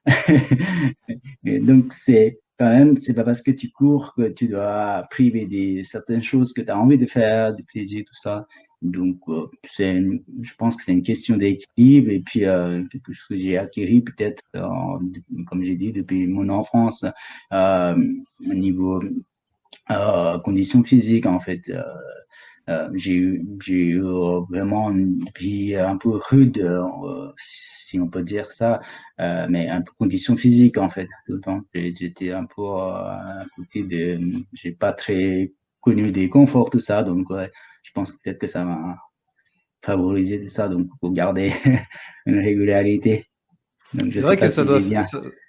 [1.43, 5.83] donc c'est quand même, c'est pas parce que tu cours que tu dois priver des
[5.83, 8.47] certaines choses que tu as envie de faire, du plaisir, tout ça.
[8.81, 10.01] Donc, euh, c'est,
[10.41, 14.01] je pense que c'est une question d'équilibre et puis euh, quelque chose que j'ai acquis
[14.01, 17.05] peut-être, comme j'ai dit, depuis mon enfance,
[17.53, 17.95] euh,
[18.49, 19.01] au niveau
[19.91, 21.71] euh, conditions physiques en fait.
[22.69, 24.01] Euh, euh, j'ai eu, j'ai eu
[24.49, 26.67] vraiment une vie un peu rude,
[27.37, 28.81] si on peut dire ça,
[29.19, 31.07] mais un peu conditions physiques en fait.
[31.25, 34.19] Tout le temps, j'étais un peu à côté de,
[34.53, 37.51] j'ai pas très connu des conforts tout ça, donc ouais,
[37.83, 38.97] je pense peut-être que ça m'a
[39.83, 41.53] favorisé tout ça, donc pour garder
[42.25, 43.26] une régularité.
[43.93, 44.79] C'est vrai que ça, doit,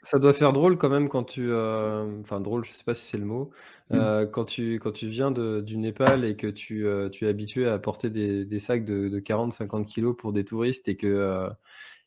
[0.03, 1.51] ça, doit faire drôle quand même quand tu.
[1.51, 3.51] Euh, enfin, drôle, je sais pas si c'est le mot.
[3.91, 3.95] Mm.
[3.97, 7.29] Euh, quand, tu, quand tu viens de, du Népal et que tu, euh, tu es
[7.29, 11.49] habitué à porter des, des sacs de, de 40-50 kilos pour des touristes et que,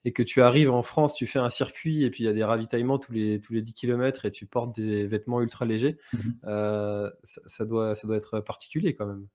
[0.05, 2.33] et que tu arrives en France, tu fais un circuit et puis il y a
[2.33, 5.97] des ravitaillements tous les, tous les 10 km et tu portes des vêtements ultra légers,
[6.13, 7.11] mm-hmm.
[7.23, 9.27] ça, ça, doit, ça doit être particulier quand même.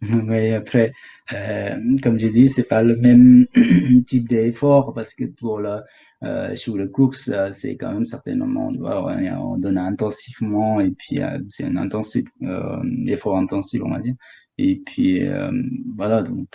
[0.28, 0.92] Oui, après,
[1.32, 3.46] euh, comme j'ai dit, c'est pas le même
[4.06, 5.80] type d'effort parce que pour le,
[6.22, 11.38] euh, sur le course, euh, c'est quand même certainement, on, donne intensivement et puis euh,
[11.50, 14.14] c'est un intensif, euh, effort intensif, on va dire.
[14.58, 15.50] Et puis, euh,
[15.96, 16.46] voilà, donc,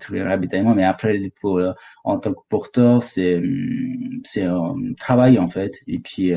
[0.00, 0.74] tous les ravitaillements.
[0.74, 1.60] Mais après, pour,
[2.04, 3.42] en tant que porteur, c'est,
[4.24, 5.74] c'est un travail, en fait.
[5.86, 6.32] Et puis,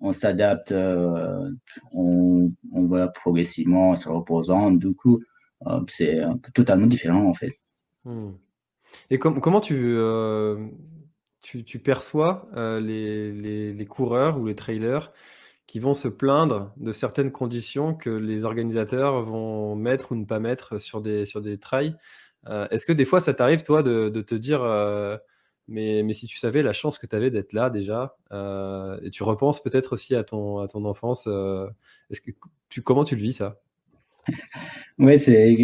[0.00, 0.74] on s'adapte,
[1.92, 4.70] on, on va progressivement se reposant.
[4.72, 5.20] Du coup,
[5.88, 6.22] c'est
[6.54, 7.52] totalement différent en fait.
[8.04, 8.32] Hmm.
[9.10, 10.66] Et comment tu, euh,
[11.40, 15.12] tu, tu, perçois euh, les, les, les, coureurs ou les trailers
[15.66, 20.40] qui vont se plaindre de certaines conditions que les organisateurs vont mettre ou ne pas
[20.40, 21.96] mettre sur des, sur des trails?
[22.70, 24.62] Est-ce que des fois ça t'arrive toi de, de, te dire
[25.68, 29.22] mais, mais si tu savais la chance que tu avais d'être là déjà, et tu
[29.22, 31.28] repenses peut-être aussi à ton, à ton enfance,
[32.10, 32.32] est-ce que
[32.68, 33.60] tu, comment tu le vis ça?
[34.98, 35.56] Oui, c'est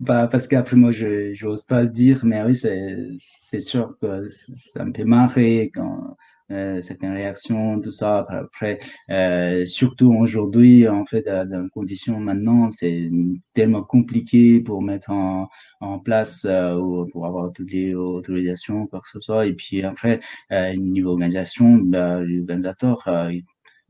[0.00, 4.84] bah, parce qu'après moi je n'ose pas le dire, mais oui, c'est sûr que ça
[4.84, 6.16] me fait marrer quand
[6.50, 8.26] euh, certaines réactions, tout ça.
[8.28, 8.78] Après,
[9.10, 13.10] euh, surtout aujourd'hui, en fait, dans les conditions maintenant, c'est
[13.54, 15.48] tellement compliqué pour mettre en,
[15.80, 19.46] en place euh, ou pour avoir toutes les autorisations, quoi que ce soit.
[19.46, 20.20] Et puis après,
[20.52, 23.08] euh, niveau organisation, bah, l'organisateur,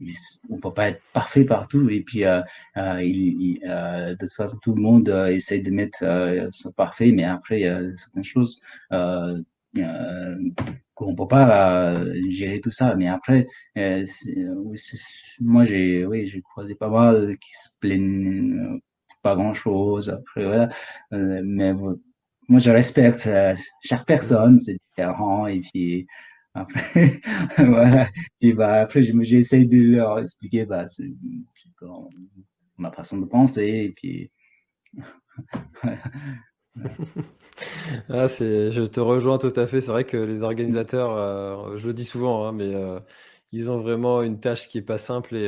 [0.09, 2.41] euh, on peut pas être parfait partout et puis euh,
[2.77, 3.01] euh,
[3.67, 5.99] euh, de toute façon tout le monde essaye de mettre
[6.53, 8.61] ce parfait mais après il y a certaines choses
[10.95, 12.95] qu'on peut pas gérer tout ça.
[12.97, 13.47] Mais après
[15.41, 18.81] moi j'ai oui j'ai croisé pas mal qui se plaignent
[19.23, 20.69] pas grand chose après voilà.
[21.11, 23.29] Mais moi je respecte
[23.83, 26.07] chaque personne c'est différent et puis
[26.55, 27.21] après,
[27.59, 28.09] voilà.
[28.41, 30.87] Et bah, après, j'essaye de leur expliquer, bah,
[32.79, 34.31] ma façon de penser, et puis.
[38.09, 39.81] ah, c'est, je te rejoins tout à fait.
[39.81, 42.99] C'est vrai que les organisateurs, euh, je le dis souvent, hein, mais euh,
[43.53, 45.45] ils ont vraiment une tâche qui est pas simple et,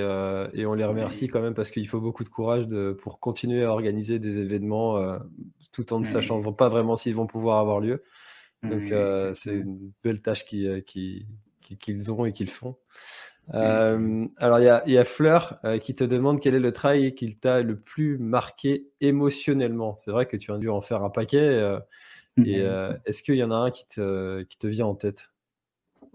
[0.52, 3.64] et on les remercie quand même parce qu'il faut beaucoup de courage de, pour continuer
[3.64, 5.18] à organiser des événements
[5.72, 8.02] tout en ne sachant pas vraiment s'ils vont pouvoir avoir lieu.
[8.64, 8.92] Donc
[9.34, 11.26] c'est une belle tâche qu'ils qui,
[11.60, 12.76] qu'ils ont et qu'ils font.
[13.52, 16.72] Euh, alors, il y a, y a, Fleur euh, qui te demande quel est le
[16.72, 19.96] trail qui t'a le plus marqué émotionnellement.
[19.98, 21.38] C'est vrai que tu as dû en faire un paquet.
[21.40, 21.78] Euh,
[22.44, 22.98] et mhm.
[23.04, 25.30] est-ce qu'il y en a un qui te, qui te vient en tête?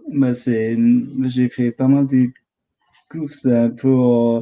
[0.09, 0.77] Bah, c'est,
[1.25, 2.27] J'ai fait pas mal de
[3.09, 4.41] courses un peu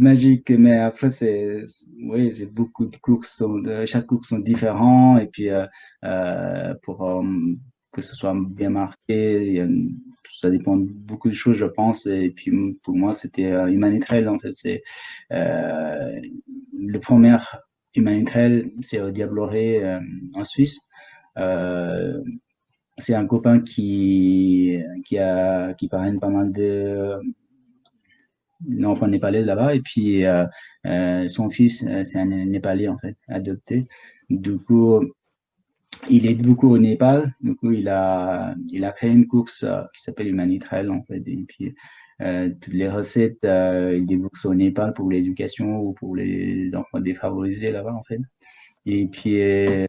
[0.00, 1.64] magiques, mais après, c'est,
[1.98, 3.36] oui, c'est beaucoup de courses.
[3.36, 5.18] Sont, chaque course sont différents.
[5.18, 5.48] Et puis,
[6.82, 7.24] pour
[7.92, 9.64] que ce soit bien marqué.
[10.24, 12.06] ça dépend de beaucoup de choses, je pense.
[12.06, 12.50] Et puis
[12.82, 14.26] pour moi, c'était euh, Humanitrail.
[14.28, 14.82] En fait, c'est
[15.32, 16.20] euh,
[16.78, 17.36] le premier
[17.94, 20.00] Humanitrail, c'est au Diabloré euh,
[20.34, 20.80] en Suisse.
[21.38, 22.20] Euh,
[23.02, 27.18] c'est un copain qui qui a qui parraine pas mal de
[28.84, 30.46] enfants népalais là-bas et puis euh,
[30.86, 33.86] euh, son fils c'est un népalais en fait adopté
[34.30, 35.02] du coup
[36.08, 37.34] il est beaucoup au Népal.
[37.40, 41.22] Du coup, il a, il a créé une course euh, qui s'appelle Humanitrail, en fait.
[41.26, 41.74] Et puis,
[42.20, 47.00] euh, toutes les recettes, euh, il débouche au Népal pour l'éducation ou pour les enfants
[47.00, 48.20] défavorisés là-bas, en fait.
[48.86, 49.86] Et puis, euh,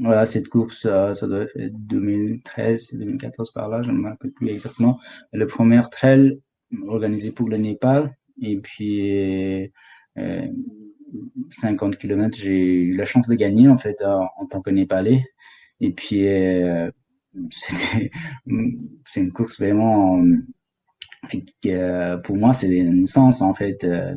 [0.00, 4.48] voilà, cette course, ça doit être 2013, 2014 par là, je ne me rappelle plus
[4.48, 4.98] exactement.
[5.32, 6.40] Le premier trail
[6.86, 8.16] organisé pour le Népal.
[8.40, 9.72] Et puis,
[11.50, 15.24] 50 km, j'ai eu la chance de gagner en fait en, tant que Népalais.
[15.80, 16.90] Et puis euh,
[19.04, 20.22] c'est une course vraiment
[21.66, 23.84] euh, pour moi c'est une sens en fait.
[23.84, 24.14] Euh,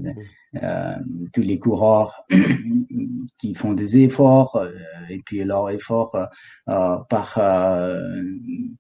[0.62, 0.96] euh,
[1.32, 2.26] tous les coureurs
[3.38, 4.62] qui font des efforts
[5.12, 6.18] et puis leur effort
[6.66, 7.40] par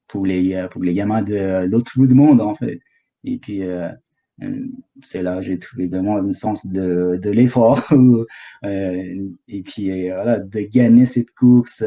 [0.07, 2.79] pour les pour les gamins de l'autre bout du monde en fait.
[3.23, 3.63] Et puis
[4.43, 4.65] euh,
[5.03, 7.79] c'est là j'ai trouvé vraiment un sens de, de l'effort
[8.65, 11.83] euh, et puis euh, voilà de gagner cette course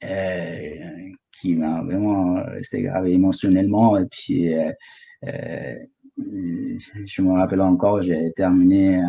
[0.00, 4.50] qui m'a vraiment resté grave émotionnellement et puis
[5.26, 9.00] je me rappelle encore j'ai terminé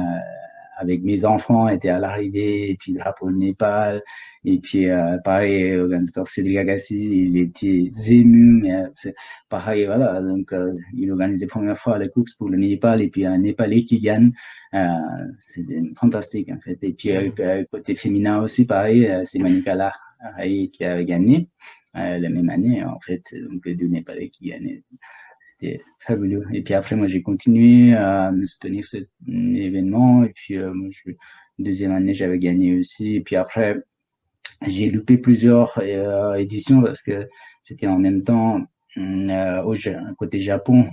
[0.80, 4.04] avec mes enfants étaient à l'arrivée, et puis le drapeau de Népal,
[4.46, 9.12] et puis euh, pareil, l'organisateur Cédric Agassi, il était ému, mais euh,
[9.50, 13.10] pareil, voilà, donc euh, il organisait la première fois la course pour le Népal, et
[13.10, 14.32] puis un Népalais qui gagne,
[14.74, 14.88] euh,
[15.40, 15.66] c'est
[16.00, 16.78] fantastique en fait.
[16.82, 19.94] Et puis euh, côté féminin aussi, pareil, c'est Manikala
[20.42, 21.50] qui avait gagné
[21.94, 24.84] la même année, en fait, donc deux Népalais qui gagnaient
[25.60, 26.46] c'était fabuleux.
[26.54, 30.24] Et puis après, moi, j'ai continué à me soutenir cet événement.
[30.24, 31.12] Et puis, euh, moi, je,
[31.60, 33.16] deuxième année, j'avais gagné aussi.
[33.16, 33.78] Et puis après,
[34.66, 37.28] j'ai loupé plusieurs euh, éditions parce que
[37.64, 38.62] c'était en même temps
[38.98, 39.76] euh, au
[40.18, 40.86] côté Japon.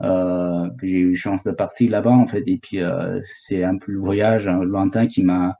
[0.00, 2.80] Que j'ai eu chance de partir là-bas en fait et puis
[3.24, 5.56] c'est un peu le voyage hein, lointain qui m'a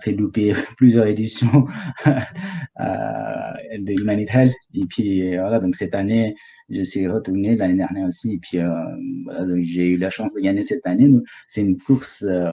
[0.00, 1.66] fait louper plusieurs éditions
[2.06, 4.50] de Humanitaire.
[4.72, 6.34] Et puis voilà, donc cette année,
[6.68, 8.34] je suis retourné l'année dernière aussi.
[8.34, 11.10] Et puis euh, j'ai eu la chance de gagner cette année.
[11.46, 12.50] C'est une course, euh,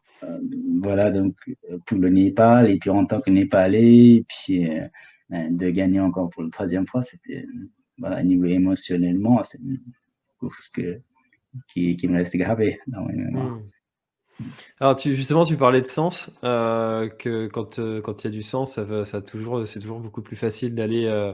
[0.82, 1.36] voilà, donc
[1.86, 4.70] pour le Népal et puis en tant que Népalais, puis
[5.30, 7.46] de gagner encore pour la troisième fois, c'était
[7.98, 9.80] voilà, niveau émotionnellement, c'est une
[10.40, 11.00] course que,
[11.68, 13.58] qui, me reste gravée dans mes mémoires.
[14.40, 14.46] Hmm.
[14.80, 18.74] Alors justement, tu parlais de sens, euh, que quand euh, il y a du sens,
[18.74, 19.22] ça, ça
[19.66, 21.34] c'est toujours beaucoup plus facile d'aller euh,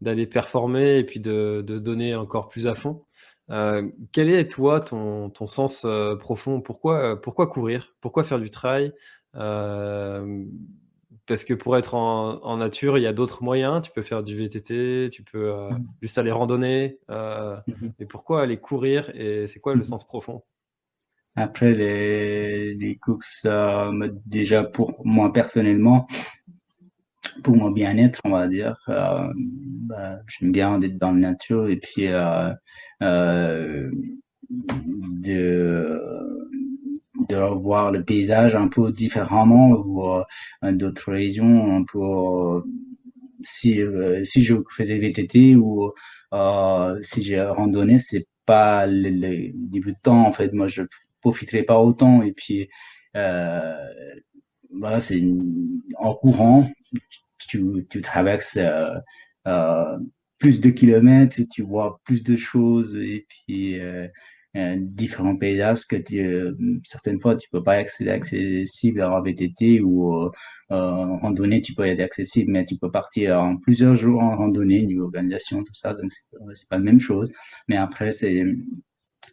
[0.00, 3.04] d'aller performer et puis de, de donner encore plus à fond.
[3.50, 6.60] Euh, quel est toi ton, ton sens euh, profond?
[6.60, 7.94] Pourquoi pourquoi courir?
[8.00, 8.92] Pourquoi faire du trail?
[11.28, 13.82] Parce que pour être en, en nature, il y a d'autres moyens.
[13.82, 15.86] Tu peux faire du VTT, tu peux mmh.
[16.02, 16.98] juste aller randonner.
[17.08, 20.42] Mmh mais pourquoi aller courir Et c'est quoi le mmh sens profond?
[21.38, 26.06] Après, les, les courses, euh, déjà pour moi personnellement,
[27.42, 31.76] pour mon bien-être, on va dire, euh, bah, j'aime bien être dans la nature et
[31.76, 32.50] puis euh,
[33.02, 33.90] euh,
[34.50, 36.00] de
[37.28, 40.02] de revoir le paysage un peu différemment ou
[40.62, 42.62] d'autres régions un peu
[43.42, 43.80] si
[44.24, 45.92] si je faisais VTT ou
[47.02, 50.82] si j'ai randonné c'est pas le, le, niveau de temps en fait moi je
[51.20, 52.22] profiterai pas autant.
[52.22, 52.68] Et puis,
[54.72, 55.22] voilà, c'est
[55.98, 56.68] en courant,
[57.46, 58.94] tu, tu traverses euh,
[59.46, 59.98] euh,
[60.38, 64.08] plus de kilomètres, tu vois plus de choses et puis euh,
[64.78, 65.96] différents paysages que
[66.82, 70.30] certaines fois tu peux pas accéder accessible en VTT ou
[70.70, 74.80] en randonnée tu peux être accessible mais tu peux partir en plusieurs jours en randonnée
[74.82, 77.30] niveau organisation tout ça donc c'est pas la même chose.
[77.68, 78.44] Mais après c'est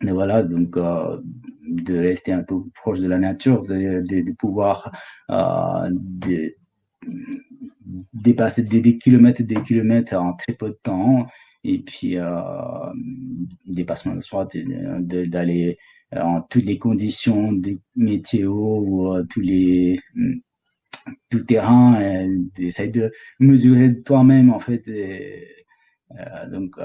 [0.02, 4.92] mais voilà, donc de rester un peu proche de la nature, de, de, pouvoir
[5.30, 6.54] de,
[8.14, 11.28] dépasser des, kilomètres et des kilomètres en très peu de temps,
[11.64, 12.42] et puis euh,
[13.66, 15.78] dépassement de soi, d'aller
[16.16, 20.00] en toutes les conditions des météo ou tous les
[21.30, 22.00] tout terrain,
[22.56, 24.84] d'essayer de mesurer toi-même en fait.
[26.52, 26.76] donc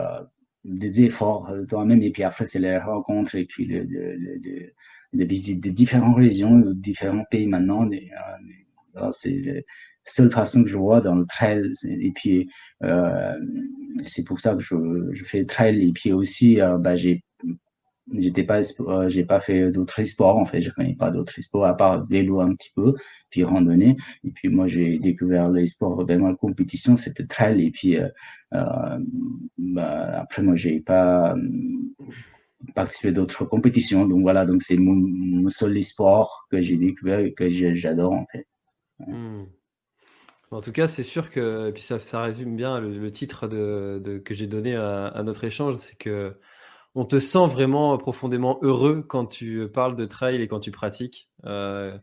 [0.68, 4.72] des efforts euh, toi-même et puis après c'est les rencontres et puis le, le, le,
[5.12, 7.88] le visite des différentes régions, différents pays maintenant.
[8.96, 9.64] Euh, c'est
[10.08, 11.72] seule façon que je vois dans le trail.
[11.84, 12.48] Et puis
[12.84, 13.34] euh,
[14.06, 14.76] c'est pour ça que je,
[15.12, 17.22] je fais trail et puis aussi euh, bah, j'ai
[18.46, 22.06] pas euh, pas fait d'autres sports en fait je connais pas d'autres sports à part
[22.06, 22.94] vélo un petit peu
[23.30, 27.70] puis randonnée et puis moi j'ai découvert les sports vraiment la compétition c'était trail et
[27.70, 27.96] puis
[28.50, 31.34] bah, après moi j'ai pas
[32.74, 37.48] participé d'autres compétitions donc voilà donc c'est mon, seul sport que j'ai découvert et que
[37.48, 38.46] j'adore en fait
[39.00, 39.44] hmm.
[40.50, 44.00] En tout cas, c'est sûr que, et puis ça, ça résume bien le, titre de,
[44.02, 46.34] de, que j'ai donné à, à notre échange, c'est que
[46.94, 51.28] on te sent vraiment profondément heureux quand tu parles de trail et quand tu pratiques.
[51.44, 51.96] Euh,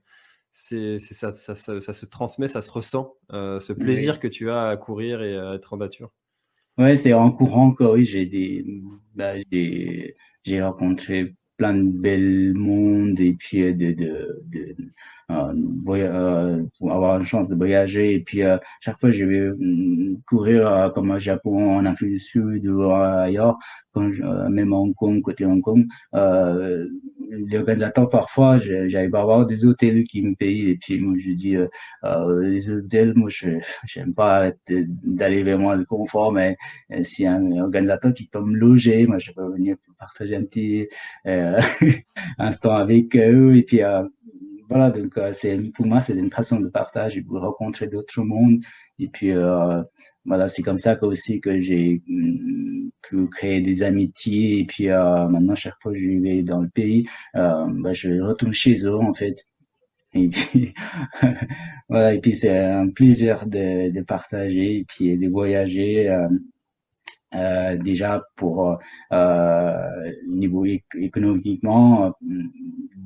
[0.51, 4.77] c'est ça, ça, se transmet, ça se ressent, euh, ce plaisir que tu as à
[4.77, 6.11] courir et à être en nature.
[6.77, 8.65] Ouais, c'est en courant que oui, j'ai des,
[9.15, 14.75] bah, j'ai rencontré plein de belles mondes et puis euh, de, de, de
[15.31, 15.53] euh,
[15.89, 20.21] euh, pour avoir la chance de voyager et puis euh, chaque fois je vais mm,
[20.27, 23.57] courir comme au Japon en Afrique du Sud ou ailleurs
[23.91, 24.09] quand
[24.49, 25.87] même à Hong Kong côté Hong Kong
[27.31, 31.15] euh, les organisateurs parfois j'arrive à avoir des hôtels qui me payent et puis moi
[31.17, 33.49] je dis euh, les hôtels moi je
[33.85, 36.57] j'aime pas d'aller vers moi le confort mais
[37.03, 40.87] si un organisateur qui peut me loger moi je peux venir partager un petit
[41.25, 41.59] euh,
[42.37, 43.55] instant avec eux.
[43.55, 43.81] Et puis
[44.69, 48.59] voilà, donc euh, c'est pour moi c'est une façon de partage, de rencontrer d'autres mondes
[48.99, 49.81] et puis euh,
[50.25, 54.89] voilà, c'est comme ça que aussi que j'ai mm, pu créer des amitiés et puis
[54.89, 58.95] euh, maintenant chaque fois que je vais dans le pays, bah, je retourne chez eux
[58.95, 59.45] en fait.
[60.13, 60.73] Et puis
[61.89, 66.09] voilà, et puis c'est un plaisir de, de partager et puis de voyager.
[67.35, 68.79] Euh, euh, déjà pour
[69.11, 72.11] euh, niveau économiquement, euh,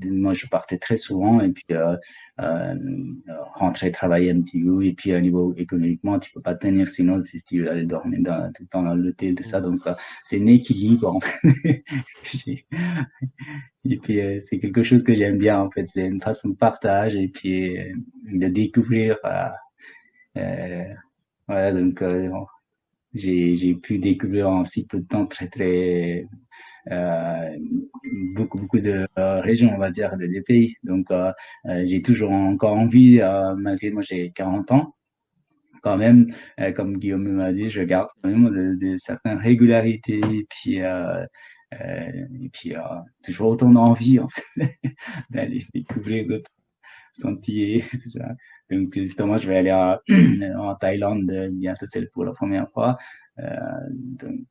[0.05, 1.95] moi je partais très souvent et puis euh,
[2.39, 2.75] euh,
[3.55, 7.23] rentrer travailler un petit peu et puis à niveau économiquement tu peux pas tenir sinon
[7.23, 9.61] si tu aller dormir dans, tout le temps dans l'hôtel tout ça.
[9.61, 9.81] Donc
[10.23, 11.83] c'est un équilibre en fait.
[13.85, 15.85] et puis c'est quelque chose que j'aime bien en fait.
[15.85, 17.77] C'est une façon de partage et puis
[18.31, 19.17] de découvrir
[21.47, 22.01] voilà donc
[23.13, 26.25] j'ai pu découvrir en si peu de temps très très
[26.91, 27.49] euh,
[28.35, 30.75] beaucoup beaucoup de euh, régions on va dire de, pays.
[30.83, 31.31] Donc euh,
[31.67, 34.95] euh j'ai toujours encore envie euh, malgré moi j'ai 40 ans
[35.81, 36.33] quand même
[36.75, 42.73] comme Guillaume m'a dit je garde quand même de, de certaines régularités puis et puis
[43.23, 44.79] toujours autant d'envie en fait
[45.29, 46.51] d'aller découvrir d'autres
[47.13, 48.35] sentiers tout ça
[48.69, 50.01] donc, justement, je vais aller à,
[50.57, 52.97] en Thaïlande bientôt, c'est pour la première fois.
[53.39, 53.45] Euh,
[53.91, 54.41] donc,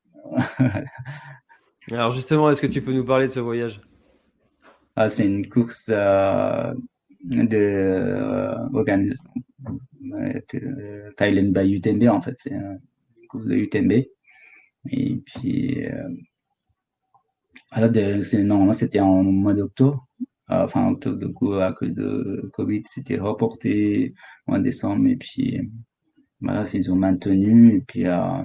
[1.92, 3.80] Alors, justement, est-ce que tu peux nous parler de ce voyage?
[4.96, 6.74] Ah, C'est une course euh,
[7.24, 9.30] de euh, organisation
[10.12, 12.34] euh, Thailand by UTMB, en fait.
[12.36, 12.80] C'est une
[13.28, 13.92] course de UTMB.
[14.90, 16.08] Et puis, euh,
[17.72, 20.06] voilà, de, normalement, c'était en mois d'octobre
[20.48, 24.14] enfin du coup à cause de Covid c'était reporté
[24.46, 25.60] en décembre et puis
[26.40, 28.42] voilà ils ont maintenu et puis euh,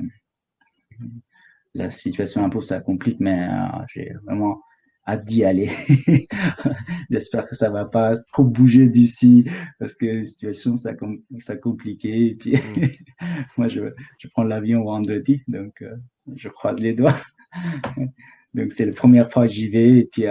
[1.74, 4.62] la situation un peu ça complique mais euh, j'ai vraiment
[5.08, 5.70] hâte d'y aller
[7.10, 9.46] j'espère que ça va pas trop bouger d'ici
[9.80, 10.94] parce que la situation ça
[11.40, 12.88] ça compliqué et puis mm.
[13.58, 13.82] moi je,
[14.18, 15.96] je prends l'avion vendredi donc euh,
[16.36, 17.20] je croise les doigts
[18.54, 20.26] donc c'est la première fois que j'y vais et puis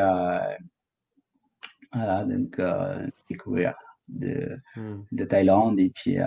[1.92, 3.74] voilà, donc euh, découvrir
[4.08, 5.02] de, hmm.
[5.12, 6.26] de Thaïlande et puis euh,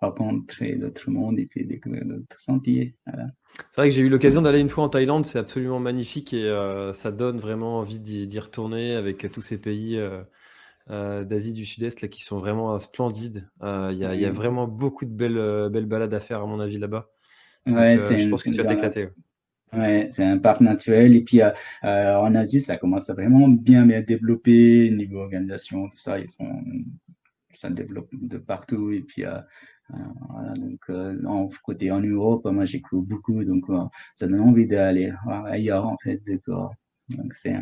[0.00, 2.94] rencontrer d'autres mondes et puis découvrir d'autres sentiers.
[3.06, 3.26] Voilà.
[3.70, 6.44] C'est vrai que j'ai eu l'occasion d'aller une fois en Thaïlande, c'est absolument magnifique et
[6.44, 10.22] euh, ça donne vraiment envie d'y retourner avec tous ces pays euh,
[10.90, 13.48] euh, d'Asie du Sud-Est là, qui sont vraiment splendides.
[13.62, 16.78] Il y, y, a vraiment beaucoup de belles, belles balades à faire à mon avis
[16.78, 17.10] là-bas.
[17.66, 19.08] Ouais, je pense que tu vas t'éclater.
[19.76, 21.14] Ouais, c'est un parc naturel.
[21.16, 21.50] Et puis euh,
[21.84, 26.18] euh, en Asie, ça commence à vraiment bien bien développer niveau organisation, tout ça.
[26.18, 26.62] Ils sont,
[27.50, 28.90] ça développe de partout.
[28.92, 29.38] Et puis euh,
[30.56, 30.88] donc
[31.26, 33.66] en côté en Europe, moi j'écoute beaucoup, donc
[34.14, 35.12] ça donne envie d'aller
[35.46, 36.22] ailleurs en fait.
[36.26, 37.56] Donc c'est,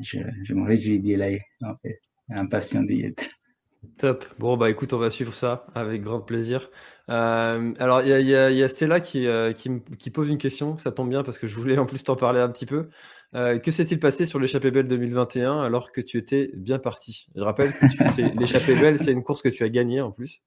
[0.00, 2.00] je, je me réjouis d'y aller en fait,
[2.30, 3.28] impatient d'y être.
[3.98, 4.24] Top.
[4.38, 6.70] Bon, bah écoute, on va suivre ça avec grand plaisir.
[7.08, 10.78] Euh, alors, il y a, Stella qui, euh, qui, pose une question.
[10.78, 12.88] Ça tombe bien parce que je voulais en plus t'en parler un petit peu.
[13.34, 17.26] Euh, que s'est-il passé sur l'échappée belle 2021 alors que tu étais bien parti?
[17.34, 20.42] Je rappelle que l'échappée belle, c'est une course que tu as gagnée en plus.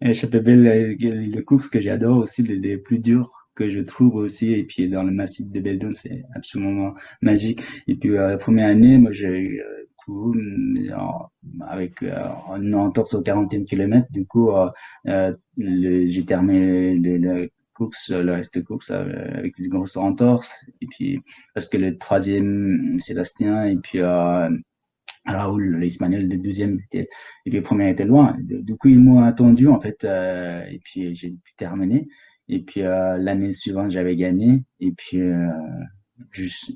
[0.00, 4.52] l'échappée belle, une course que j'adore aussi, les, plus dures que je trouve aussi.
[4.54, 7.62] Et puis dans le massif de Beldon, c'est absolument magique.
[7.88, 9.60] Et puis la première année, moi, j'ai
[11.68, 14.10] avec euh, une entorse au 40e kilomètre.
[14.10, 14.70] Du coup, euh,
[15.08, 20.52] euh, j'ai terminé le, course, le reste de course avec une grosse entorse.
[20.80, 21.20] Et puis,
[21.54, 24.00] parce que le troisième, Sébastien, et puis
[25.26, 27.08] Raoul, l'Espagnol, le deuxième et
[27.44, 28.36] puis le premier était loin.
[28.40, 32.08] Du coup, ils m'ont attendu, en fait, et puis j'ai pu terminer.
[32.48, 34.64] Et puis, l'année suivante, j'avais gagné.
[34.80, 35.20] Et puis,
[36.30, 36.72] juste,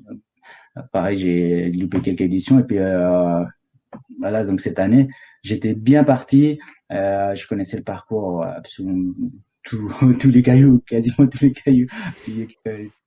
[0.91, 3.43] Pareil, j'ai loupé quelques éditions et puis euh,
[4.19, 5.07] voilà, donc cette année,
[5.43, 6.59] j'étais bien parti.
[6.91, 9.13] Euh, je connaissais le parcours absolument
[10.19, 11.87] tous les cailloux, quasiment tous les cailloux,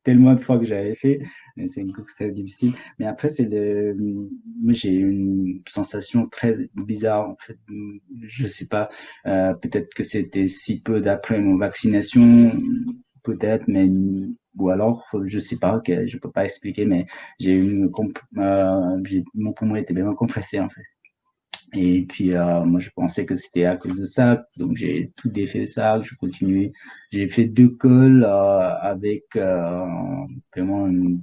[0.02, 1.20] tellement de fois que j'avais fait.
[1.68, 2.72] C'est une course très difficile.
[2.98, 3.96] Mais après, c'est le,
[4.68, 7.58] j'ai une sensation très bizarre en fait.
[8.22, 8.88] Je sais pas,
[9.26, 12.52] euh, peut-être que c'était si peu d'après mon vaccination,
[13.22, 13.88] peut-être, mais
[14.56, 17.06] ou alors je sais pas, que je peux pas expliquer, mais
[17.38, 17.90] j'ai une
[18.38, 19.02] euh,
[19.34, 20.82] mon poumon était bien compressé en fait.
[21.74, 25.28] Et puis euh, moi je pensais que c'était à cause de ça, donc j'ai tout
[25.28, 26.72] défait ça, je continuais.
[27.12, 31.22] J'ai fait deux cols euh, avec vraiment une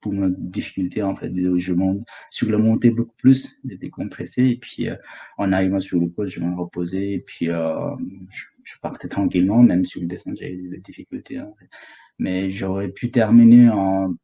[0.00, 1.32] pour une difficulté en fait.
[1.34, 4.88] Je monte sur la montée beaucoup plus, j'étais compressé et puis
[5.36, 10.00] en arrivant sur le col, je me reposais et puis je, partais tranquillement, même sur
[10.00, 11.40] le descente j'avais des difficultés.
[12.18, 14.14] Mais j'aurais pu terminer en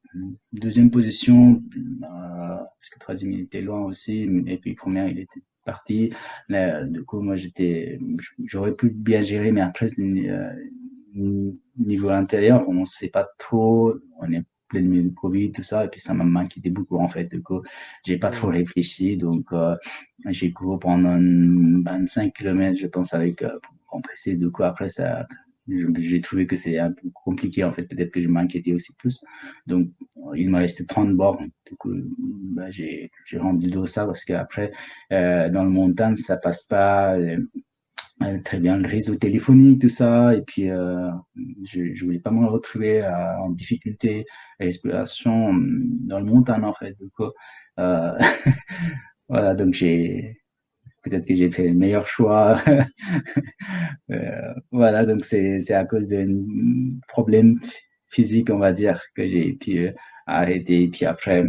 [0.53, 5.43] deuxième position euh, parce que troisième il était loin aussi et puis première il était
[5.64, 6.12] parti.
[6.49, 7.99] Mais du coup moi j'étais
[8.45, 10.53] j'aurais pu bien gérer mais après euh,
[11.78, 13.95] niveau intérieur on sait pas trop.
[14.20, 17.24] On est plein de Covid tout ça et puis ça m'a inquiété beaucoup en fait
[17.24, 17.62] du coup.
[18.05, 19.76] J'ai pas trop réfléchi donc euh,
[20.30, 23.53] j'ai couru pendant 25 km je pense avec euh,
[23.86, 25.26] compressé du coup après ça
[25.68, 27.84] j'ai trouvé que c'est un peu compliqué en fait.
[27.84, 29.20] Peut-être que je m'inquiétais aussi plus.
[29.66, 29.88] Donc
[30.34, 31.50] il m'a resté 30 bornes.
[31.66, 31.92] Du coup
[32.54, 34.72] bah, j'ai le dos ça parce qu'après
[35.12, 37.38] euh, dans le montagne ça passe pas euh,
[38.22, 38.76] euh, très bien.
[38.76, 40.34] Le réseau téléphonique tout ça.
[40.34, 41.10] Et puis euh,
[41.64, 44.26] je, je voulais pas me retrouver en difficulté
[44.58, 46.96] à l'exploration dans le montagne en fait.
[46.98, 47.08] Du
[49.28, 49.54] voilà.
[49.54, 50.41] Donc j'ai
[51.03, 52.61] peut-être que j'ai fait le meilleur choix.
[54.11, 56.42] euh, voilà, donc c'est à cause d'un
[57.09, 57.59] problème
[58.09, 59.92] physique, on va dire, que j'ai pu euh,
[60.26, 60.88] arrêter.
[60.88, 61.48] Puis après, euh,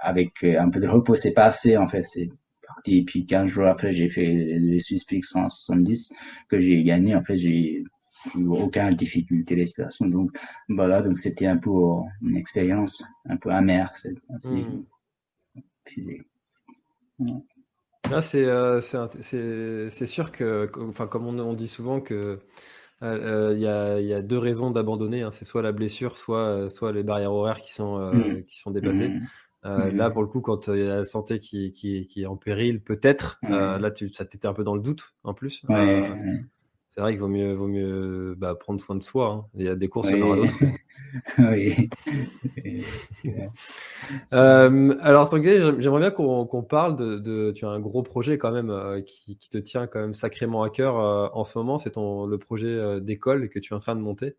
[0.00, 2.28] avec un peu de repos, c'est passé, en fait, c'est
[2.66, 2.98] parti.
[2.98, 6.12] Et puis 15 jours après, j'ai fait le Swiss Peak 170
[6.48, 7.14] que j'ai gagné.
[7.14, 7.84] En fait, j'ai
[8.36, 10.06] eu aucune difficulté d'exploration.
[10.06, 10.30] Donc
[10.68, 11.70] voilà, donc c'était un peu
[12.22, 13.92] une expérience un peu amère.
[14.44, 14.84] Mmh.
[18.12, 23.60] Ah, c'est euh, c'est sûr que, enfin, comme on, dit souvent que euh, euh, il
[23.60, 25.22] y, a, y, a, deux raisons d'abandonner.
[25.22, 25.30] Hein.
[25.30, 28.44] c'est soit la blessure, soit, soit les barrières horaires qui sont, mmh.
[28.44, 29.08] qui sont dépassées.
[29.08, 29.20] Mmh.
[29.64, 29.96] Mmh.
[29.96, 32.36] Là, pour le coup, quand il y a la santé qui, qui, qui est en
[32.36, 35.62] péril, peut-être, là, tu, ça t'était un peu dans le doute en plus.
[35.68, 36.10] Ouais,
[36.90, 39.28] c'est vrai qu'il vaut mieux, vaut mieux bah, prendre soin de soi.
[39.28, 39.46] Hein.
[39.54, 40.54] Il y a des courses, il y en aura d'autres.
[41.38, 41.88] oui.
[44.32, 49.02] euh, alors, j'aimerais bien qu'on parle de, Tu as un gros projet quand même euh,
[49.02, 51.78] qui, qui, te tient quand même sacrément à cœur euh, en ce moment.
[51.78, 54.34] C'est ton le projet euh, d'école que tu es en train de monter.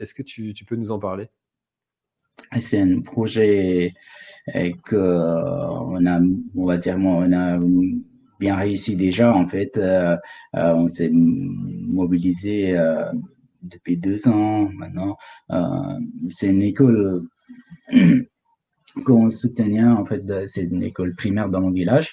[0.00, 1.28] Est-ce que tu, tu, peux nous en parler?
[2.58, 3.92] C'est un projet
[4.48, 6.20] que on a,
[6.56, 7.56] on va dire, on a
[8.44, 9.32] bien réussi déjà.
[9.32, 10.16] En fait, euh,
[10.56, 13.10] euh, on s'est mobilisé euh,
[13.62, 15.16] depuis deux ans maintenant.
[16.28, 17.22] c'est une école
[19.06, 19.82] qu'on soutenait.
[19.82, 22.12] En fait, c'est une école primaire dans mon village.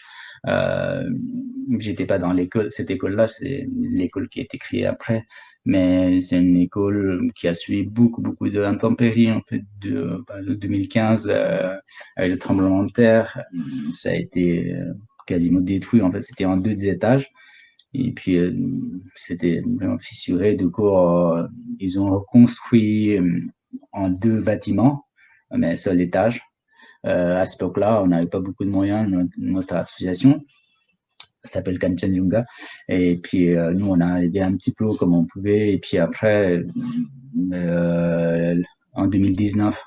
[1.85, 3.67] J'étais pas dans l'école, cette école-là, c'est
[4.01, 5.25] l'école qui a été créée après,
[5.65, 10.23] mais c'est une école qui a suivi beaucoup, beaucoup d'intempéries, en fait, de,
[10.55, 11.75] 2015, euh,
[12.15, 13.43] avec le tremblement de terre.
[13.93, 14.73] Ça a été
[15.25, 16.01] quasiment détruit.
[16.01, 17.31] En fait, c'était en deux étages.
[17.93, 18.37] Et puis,
[19.15, 20.55] c'était vraiment fissuré.
[20.55, 20.89] Du coup,
[21.79, 23.19] ils ont reconstruit
[23.91, 25.05] en deux bâtiments,
[25.51, 26.41] mais un seul étage.
[27.03, 30.41] à cette époque-là, on n'avait pas beaucoup de moyens, notre, association
[31.43, 32.45] s'appelle Kanchenjunga.
[32.87, 35.73] Et puis, nous, on a aidé un petit peu comme on pouvait.
[35.73, 36.63] Et puis après,
[38.93, 39.81] en 2019,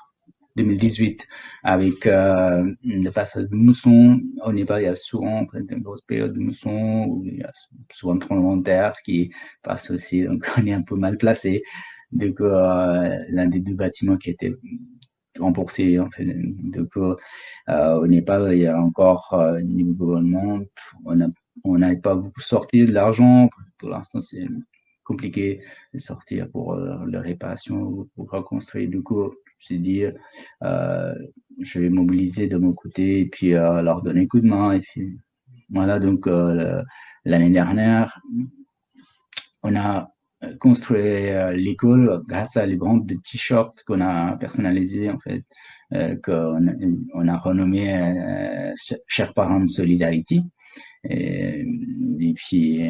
[0.55, 1.27] 2018
[1.63, 4.21] avec euh, le passage de mousson.
[4.43, 7.51] Au Népal, il y a souvent une grosse période de mousson où il y a
[7.91, 9.31] souvent tremblement de terre qui
[9.63, 10.23] passe aussi.
[10.23, 11.63] Donc, on est un peu mal placé.
[12.11, 14.53] Donc, euh, l'un des deux bâtiments qui était
[15.39, 16.25] remporté, en fait.
[16.25, 17.15] Donc, euh,
[17.67, 20.59] au Népal, il y a encore, euh, niveau gouvernement,
[21.05, 21.27] on a
[21.63, 23.49] on n'avait pas beaucoup sorti de l'argent.
[23.77, 24.45] Pour l'instant, c'est
[25.03, 25.61] compliqué
[25.93, 28.89] de sortir pour euh, la réparation ou pour reconstruire.
[28.89, 30.13] Du coup, c'est dire,
[30.63, 31.13] euh,
[31.59, 34.73] je vais mobiliser de mon côté et puis euh, leur donner un coup de main.
[34.73, 35.19] Et puis,
[35.69, 36.81] voilà, donc euh,
[37.23, 38.19] l'année dernière,
[39.63, 40.09] on a
[40.59, 41.01] construit
[41.55, 45.43] l'école grâce à les de t-shirts qu'on a personnalisés en fait,
[46.21, 46.67] qu'on
[47.15, 48.73] on a renommé
[49.07, 50.43] Chers parents de Solidarity.
[51.09, 51.65] Et,
[52.19, 52.87] et puis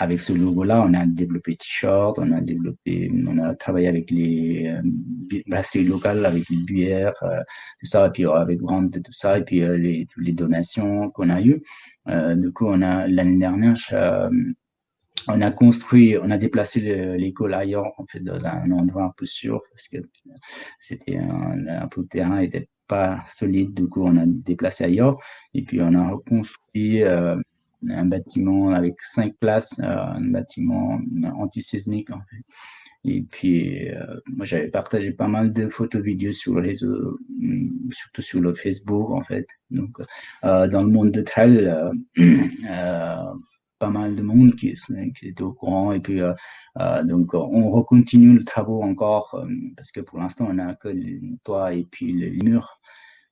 [0.00, 4.66] avec ce logo-là, on a développé T-shirt, on a développé, on a travaillé avec les
[4.66, 7.42] euh, brasseries locales, avec les bières, euh,
[7.78, 11.10] tout ça, et puis euh, avec vente tout ça, et puis euh, les, les donations
[11.10, 11.62] qu'on a eues.
[12.08, 13.74] Euh, du coup, on a l'année dernière,
[15.28, 16.80] on a construit, on a déplacé
[17.18, 19.98] l'école ailleurs, en fait, dans un endroit un peu sûr, parce que
[20.80, 25.18] c'était un, un peu de terrain était pas solide, du coup, on a déplacé ailleurs,
[25.52, 27.02] et puis on a reconstruit
[27.88, 31.00] un bâtiment avec cinq places, euh, un bâtiment
[31.34, 32.44] antisismique en fait.
[33.04, 37.90] Et puis, euh, moi, j'avais partagé pas mal de photos, vidéos sur le réseau, mm,
[37.92, 39.46] surtout sur le Facebook, en fait.
[39.70, 39.96] Donc,
[40.44, 41.74] euh, dans le monde de trail,
[43.78, 44.74] pas mal de monde qui,
[45.16, 45.92] qui était au courant.
[45.92, 46.20] Et puis,
[47.04, 49.42] donc, on recontinue le travaux encore,
[49.76, 52.80] parce que pour l'instant, on a que le toit et puis le mur.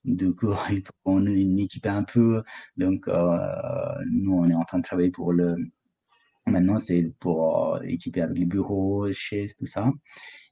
[0.04, 2.42] Du coup, il faut qu'on équipe un peu.
[2.76, 3.38] Donc, euh,
[4.10, 5.56] nous, on est en train de travailler pour le.
[6.46, 9.90] Maintenant, c'est pour euh, équiper avec les bureaux, chaises, tout ça.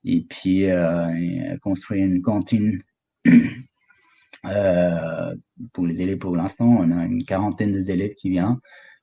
[0.05, 2.81] Et puis, euh, construire une cantine
[4.45, 5.35] euh,
[5.73, 6.67] pour les élèves pour l'instant.
[6.67, 8.59] On a une quarantaine d'élèves qui viennent.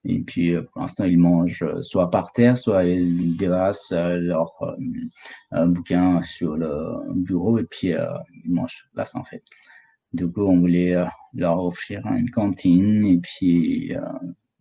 [0.05, 4.53] Et puis, pour l'instant, ils mangent soit par terre, soit ils dérassent leur
[5.53, 9.43] euh, bouquin sur le bureau et puis ils mangent sur place, en fait.
[10.13, 14.01] Du coup, on voulait euh, leur offrir une cantine et puis euh,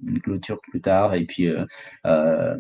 [0.07, 1.15] une clôture plus tard.
[1.15, 2.57] Et puis, euh,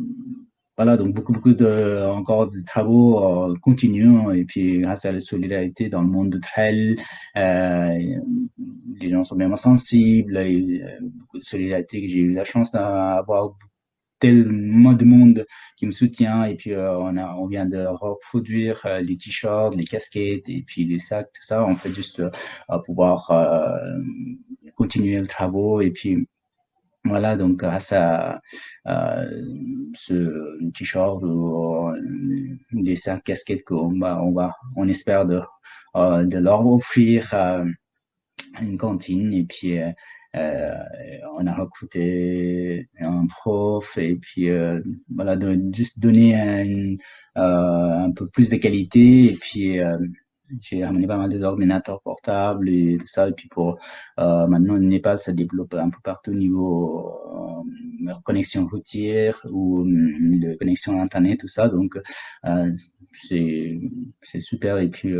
[0.76, 4.34] voilà, donc beaucoup, beaucoup de, encore de travaux continuent.
[4.34, 6.96] Et puis, grâce à la solidarité dans le monde de trail,
[7.34, 10.36] les gens sont vraiment sensibles.
[10.38, 10.82] Et,
[11.12, 13.54] beaucoup de solidarité que j'ai eu la chance d'avoir
[14.22, 15.46] tellement de monde
[15.76, 16.44] qui me soutient.
[16.44, 20.62] Et puis euh, on a on vient de reproduire euh, les t-shirts, les casquettes et
[20.66, 21.64] puis les sacs, tout ça.
[21.66, 22.30] On fait juste euh,
[22.86, 23.30] pouvoir
[24.76, 25.88] continuer le travail.
[25.88, 26.28] Et puis
[27.04, 28.40] voilà, donc grâce à
[29.94, 31.90] ce t-shirt ou
[32.72, 35.40] les sacs, casquettes qu'on va, on va, on espère de,
[35.96, 37.34] de leur offrir
[38.60, 39.32] une cantine.
[39.32, 39.90] Et puis euh,
[40.34, 44.80] on a recruté un prof et puis euh,
[45.14, 45.36] voilà,
[45.72, 46.96] juste donner un,
[47.42, 49.78] euh, un peu plus de qualité et puis
[50.60, 53.28] j'ai ramené pas mal d'ordinateurs portables et tout ça.
[53.28, 53.78] Et puis pour
[54.20, 57.62] euh, maintenant, le Népal, ça développe un peu partout au niveau
[58.08, 61.68] euh, connexion routière ou de connexion Internet, tout ça.
[61.68, 61.96] Donc,
[62.46, 62.70] euh,
[63.12, 64.78] c'est super.
[64.78, 65.14] Et puis,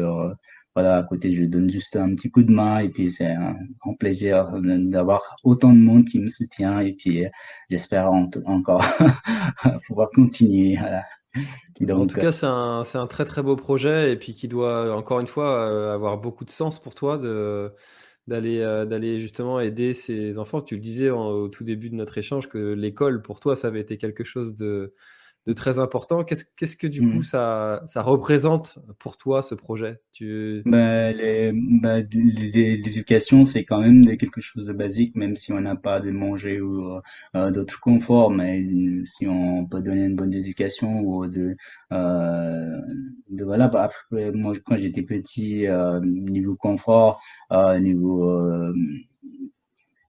[0.75, 3.57] voilà, à côté, je donne juste un petit coup de main et puis c'est un
[3.81, 7.29] grand plaisir d'avoir autant de monde qui me soutient et puis euh,
[7.71, 8.83] j'espère encore
[9.87, 10.79] pouvoir continuer.
[11.81, 14.95] Donc, en tout cas, c'est un, un, très très beau projet et puis qui doit
[14.95, 17.73] encore une fois euh, avoir beaucoup de sens pour toi de
[18.29, 20.61] d'aller euh, d'aller justement aider ces enfants.
[20.61, 23.81] Tu le disais au tout début de notre échange que l'école pour toi ça avait
[23.81, 24.95] été quelque chose de
[25.47, 26.23] de très important.
[26.25, 27.23] Qu'est-ce, qu'est-ce que du coup mmh.
[27.23, 30.01] ça, ça représente pour toi ce projet?
[30.13, 30.63] Tu...
[30.67, 35.75] bah, les, bah, L'éducation, c'est quand même quelque chose de basique, même si on n'a
[35.75, 37.01] pas de manger ou
[37.35, 38.31] euh, d'autres conforts.
[38.31, 38.65] Mais
[39.05, 41.57] si on peut donner une bonne éducation ou de,
[41.93, 42.81] euh,
[43.31, 43.69] de voilà.
[43.69, 47.21] Bah, après, moi, quand j'étais petit, euh, niveau confort,
[47.81, 48.73] niveau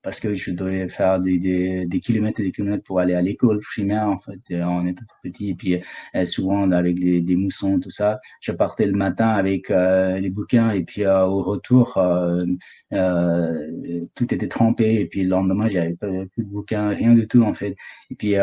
[0.04, 3.22] parce que je devais faire des, des, des, kilomètres et des kilomètres pour aller à
[3.22, 5.52] l'école primaire, en fait, en étant tout petit.
[5.52, 5.82] Et puis,
[6.26, 10.72] souvent, avec les, des moussons, tout ça, je partais le matin avec les bouquins.
[10.72, 11.94] Et puis, au retour,
[12.92, 15.00] tout était trempé.
[15.00, 17.76] Et puis, le lendemain, j'avais plus de bouquins, rien du tout, en fait.
[18.12, 18.36] Et puis,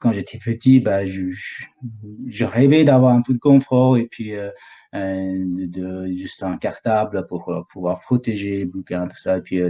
[0.00, 4.50] quand j'étais petit, bah, je, rêvais d'avoir un peu de confort et puis euh,
[4.94, 9.62] de, de, juste un cartable pour pouvoir protéger les bouquins, tout ça, et puis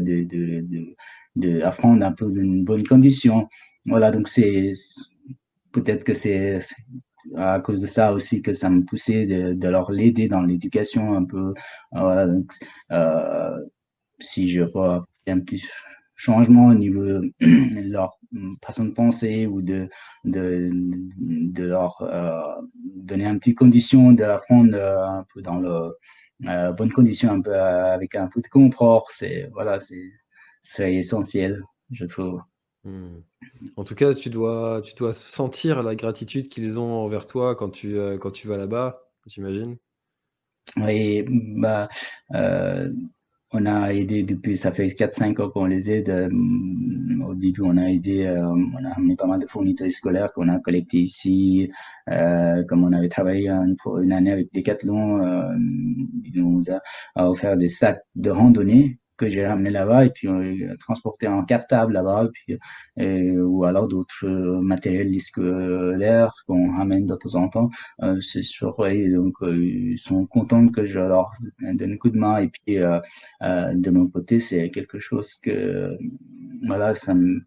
[1.63, 3.49] apprendre un peu d'une bonne condition.
[3.87, 4.73] Voilà, donc c'est
[5.73, 6.61] peut-être que c'est
[7.37, 11.25] à cause de ça aussi que ça me poussait de, leur l'aider dans l'éducation un
[11.25, 11.55] peu.
[11.93, 12.53] Voilà, donc,
[12.93, 13.59] euh,
[14.19, 15.65] si je vois un petit
[16.15, 17.03] changement au niveau
[17.41, 18.19] de leur
[18.65, 19.89] façon de penser ou de,
[20.25, 25.97] de, de leur euh, donner un petit condition d'apprendre euh, un peu dans le
[26.49, 29.11] euh, bonne condition, un peu avec un peu de confort.
[29.11, 29.79] C'est voilà,
[30.63, 32.41] c'est essentiel, je trouve.
[32.85, 33.17] Hmm.
[33.77, 37.71] En tout cas, tu dois, tu dois sentir la gratitude qu'ils ont envers toi quand
[37.71, 39.77] tu, quand tu vas là-bas, j'imagine.
[40.77, 41.89] Oui, bah,
[43.53, 46.09] on a aidé depuis, ça fait 4-5 ans qu'on les aide.
[46.09, 46.29] Euh,
[47.27, 50.49] au début, on a aidé, euh, on a amené pas mal de fournitures scolaires qu'on
[50.49, 51.71] a collectées ici.
[52.11, 55.55] Euh, comme on avait travaillé une, une année avec Decathlon, euh,
[56.25, 56.63] il nous
[57.17, 61.29] a offert des sacs de randonnée que j'ai ramené là-bas et puis on les transporté
[61.29, 62.59] en cartable là-bas puis
[63.37, 64.27] ou alors d'autres
[64.63, 67.71] matériels scolaires qu'on ramène de temps en temps.
[68.03, 68.77] Euh, c'est sûr
[69.13, 72.79] donc euh, ils sont contents que je leur donne un coup de main et puis
[72.79, 73.01] euh,
[73.41, 75.97] de mon côté c'est quelque chose que
[76.67, 77.41] voilà ça me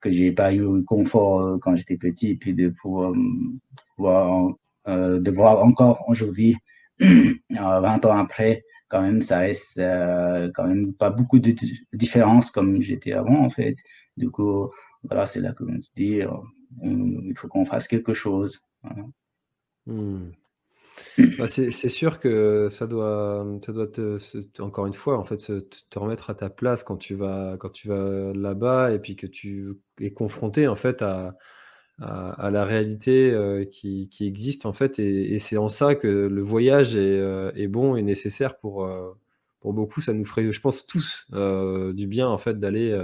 [0.00, 3.12] que j'ai pas eu le confort quand j'étais petit et puis de pouvoir,
[3.96, 4.54] pouvoir
[4.86, 6.56] de voir encore aujourd'hui
[7.00, 11.54] 20 ans après quand même, ça reste euh, quand même pas beaucoup de
[11.94, 13.76] différence comme j'étais avant, en fait.
[14.18, 14.70] Du coup,
[15.02, 16.28] voilà, c'est là que l'on se dit, euh,
[16.82, 18.60] il faut qu'on fasse quelque chose.
[19.86, 20.32] Hmm.
[21.38, 24.18] Bah, c'est sûr que ça doit, ça doit
[24.60, 27.70] encore une fois, en fait, te, te, remettre à ta place quand tu vas, quand
[27.70, 31.34] tu vas là-bas et puis que tu es confronté, en fait, à,
[32.00, 34.98] à, la réalité euh, qui, existe en fait.
[34.98, 39.12] Et, c'est en ça que le voyage est, euh, bon et nécessaire pour, euh,
[39.60, 40.00] pour beaucoup.
[40.00, 42.98] Ça nous ferait, je pense, tous du bien en fait d'aller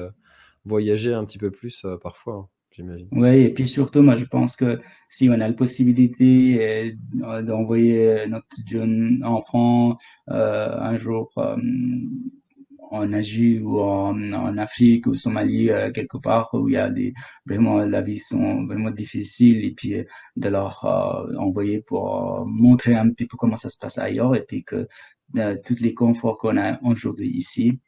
[0.65, 2.35] voyager un petit peu plus parfois.
[2.35, 3.09] Hein, j'imagine.
[3.13, 8.47] Oui, et puis surtout, moi je pense que si on a la possibilité d'envoyer notre
[8.67, 11.33] jeune enfant un jour
[12.91, 16.91] en Asie ou en, en, Afrique ou Somalie euh, quelque part où il y a
[16.91, 17.15] des
[17.47, 20.05] vraiment la vie sont vraiment difficiles et puis euh,
[20.37, 24.45] de leur euh, envoyer pour montrer un petit peu comment ça se passe ailleurs et
[24.45, 24.89] puis que
[25.65, 27.79] tous les conforts qu'on a aujourd'hui ici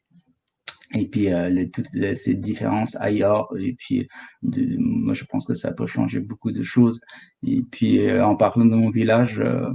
[0.94, 1.28] et puis
[1.72, 4.08] toutes ces différences ailleurs et puis
[4.42, 7.00] moi je pense que ça peut changer beaucoup de choses.
[7.46, 9.72] Et puis en parlant de mon village euh, euh,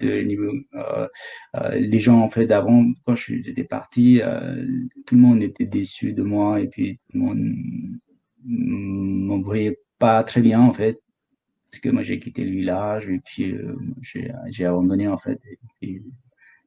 [0.00, 4.66] les gens en fait d'avant quand j'étais parti euh,
[5.06, 7.54] tout le monde était déçu de moi et puis tout le monde
[8.44, 11.00] m'en voyait pas très bien en fait
[11.70, 13.54] parce que moi j'ai quitté le village et puis
[14.50, 15.40] j'ai abandonné en fait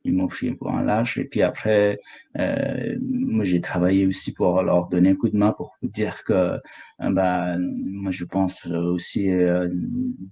[0.04, 1.18] ils m'ont pris pour un lâche.
[1.18, 2.00] Et puis après,
[2.40, 6.34] euh, moi, j'ai travaillé aussi pour leur donner un coup de main pour dire que,
[6.34, 6.60] euh,
[7.00, 9.68] bah, moi, je pense aussi euh,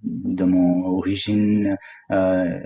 [0.03, 1.77] de mon origine,
[2.11, 2.59] euh,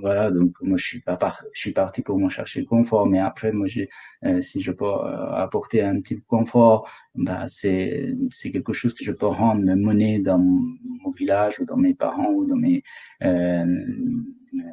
[0.00, 0.30] voilà.
[0.30, 1.18] Donc, moi, je suis pas
[1.52, 3.06] je suis parti pour me chercher confort.
[3.06, 3.88] Mais après, moi, j'ai,
[4.24, 9.12] euh, si je peux apporter un petit confort, bah, c'est, c'est quelque chose que je
[9.12, 12.82] peux rendre monnaie dans mon village ou dans mes parents ou dans mes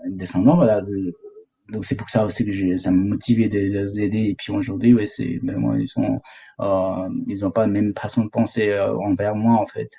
[0.07, 0.81] descendants, voilà
[1.71, 4.29] donc c'est pour ça aussi que ça m'a motivé de les aider.
[4.29, 6.21] Et puis aujourd'hui, ouais, c'est vraiment ils sont,
[6.61, 9.89] euh, ils ont pas la même façon de penser euh, envers moi en fait.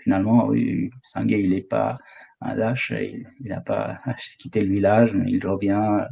[0.00, 0.90] finalement, oui,
[1.26, 1.98] il est pas
[2.40, 4.00] un lâche, il, n'a pas
[4.38, 6.06] quitté le village, mais il revient,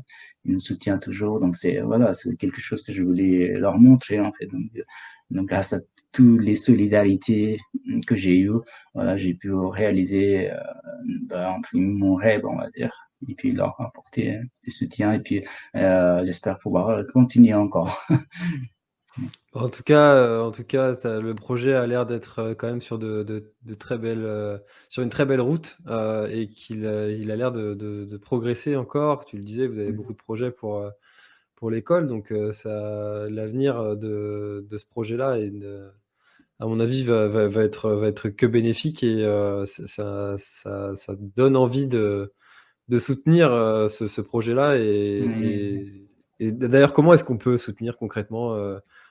[0.44, 1.40] il nous soutient toujours.
[1.40, 4.46] Donc c'est voilà, c'est quelque chose que je voulais leur montrer en fait.
[4.46, 4.70] Donc,
[5.30, 5.80] donc grâce à
[6.12, 7.58] toutes les solidarités
[8.06, 8.60] que j'ai eues,
[8.94, 10.56] voilà, j'ai pu réaliser euh,
[11.28, 15.44] ben, mon rêve, on va dire et puis leur apporter du soutien et puis
[15.74, 18.02] euh, j'espère pouvoir continuer encore.
[19.54, 22.82] en tout cas, euh, en tout cas, le projet a l'air d'être euh, quand même
[22.82, 25.78] sur de, de, très belles, sur une très belle route
[26.30, 26.84] et qu'il
[27.20, 29.24] il a l'air de, de, progresser encore.
[29.24, 29.96] Tu le disais, vous avez mmh.
[29.96, 30.90] beaucoup de projets pour
[31.56, 35.52] pour l'école, donc ça, l'avenir de, de ce projet-là et
[36.58, 39.24] à mon avis, va, va, être, va être que bénéfique et
[39.66, 42.32] ça, ça, ça, donne envie de,
[42.88, 45.24] de soutenir euh, ce, projet-là et,
[46.38, 48.56] Et d'ailleurs, comment est-ce qu'on peut soutenir concrètement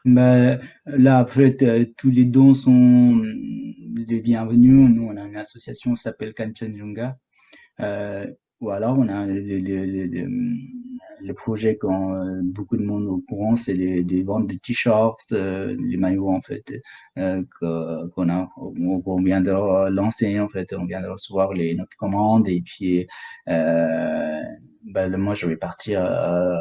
[0.05, 1.57] ben, Là, après,
[1.97, 3.21] tous les dons sont
[3.95, 4.89] les bienvenus.
[4.89, 7.17] Nous, on a une association qui s'appelle Kanchenjunga.
[7.81, 8.27] Euh,
[8.61, 10.27] ou alors, on a le
[11.33, 15.75] projet quand euh, beaucoup de monde au courant, c'est les, les ventes de t-shirts, euh,
[15.79, 16.81] les maillots en fait
[17.17, 19.51] euh, qu'on a, on vient de
[19.89, 23.07] lancer en fait, on vient de recevoir les notre commandes et puis
[23.49, 24.41] euh,
[24.83, 26.01] ben, moi je vais partir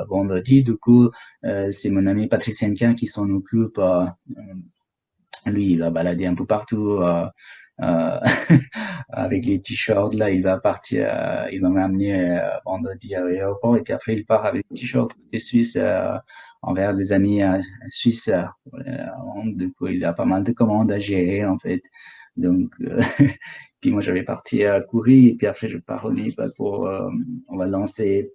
[0.08, 0.62] vendredi.
[0.62, 1.10] Du coup,
[1.42, 3.80] c'est mon ami Patrice Senkin qui s'en occupe.
[5.46, 7.00] lui, il va balader un peu partout.
[7.82, 8.20] Euh,
[9.08, 13.76] avec les t-shirts là, il va partir, euh, il va m'amener euh, vendredi à l'aéroport
[13.76, 15.78] et puis après il part avec les t-shirts des Suisses
[16.62, 17.42] envers des amis
[17.90, 18.30] suisses.
[19.46, 21.82] du coup, il a pas mal de commandes à gérer en fait.
[22.36, 22.74] Donc,
[23.80, 26.12] puis moi, je vais partir courir et puis après, je pars au
[26.56, 26.88] pour,
[27.48, 28.28] on va lancer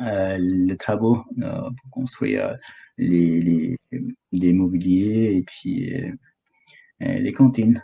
[0.00, 2.58] euh, les travaux pour construire
[2.98, 3.78] les, les,
[4.32, 5.92] les mobiliers et puis
[7.00, 7.80] les cantines.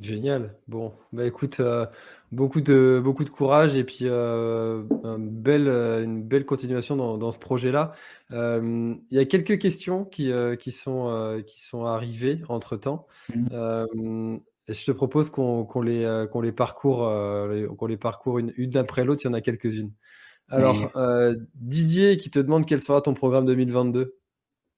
[0.00, 0.54] Génial.
[0.68, 1.84] Bon, bah écoute, euh,
[2.30, 7.18] beaucoup de beaucoup de courage et puis euh, une belle euh, une belle continuation dans,
[7.18, 7.94] dans ce projet-là.
[8.30, 13.08] il y a quelques questions qui qui sont qui sont arrivées entre temps.
[13.34, 14.36] Mmh.
[14.68, 16.98] et je te propose qu'on les qu'on les parcourt
[17.76, 19.22] qu'on les parcourt une, une après l'autre.
[19.24, 19.90] Il y en a quelques-unes.
[20.48, 20.92] Alors
[21.56, 24.17] Didier qui te demande quel sera ton programme 2022.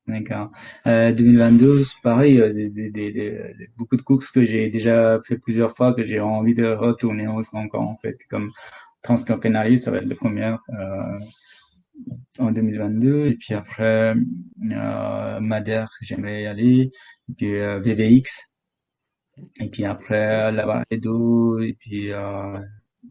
[0.06, 0.50] D'accord.
[0.86, 6.04] Euh, 2022, c'est pareil, euh, beaucoup de courses que j'ai déjà fait plusieurs fois, que
[6.04, 8.50] j'ai envie de retourner encore en fait, comme
[9.02, 11.16] Transcancanari, ça va être la première euh,
[12.38, 14.14] en 2022, et puis après
[14.72, 16.90] euh, Madère, j'aimerais y aller,
[17.36, 18.52] puis euh, VVX,
[19.60, 22.58] et puis après la d'eau, et puis euh,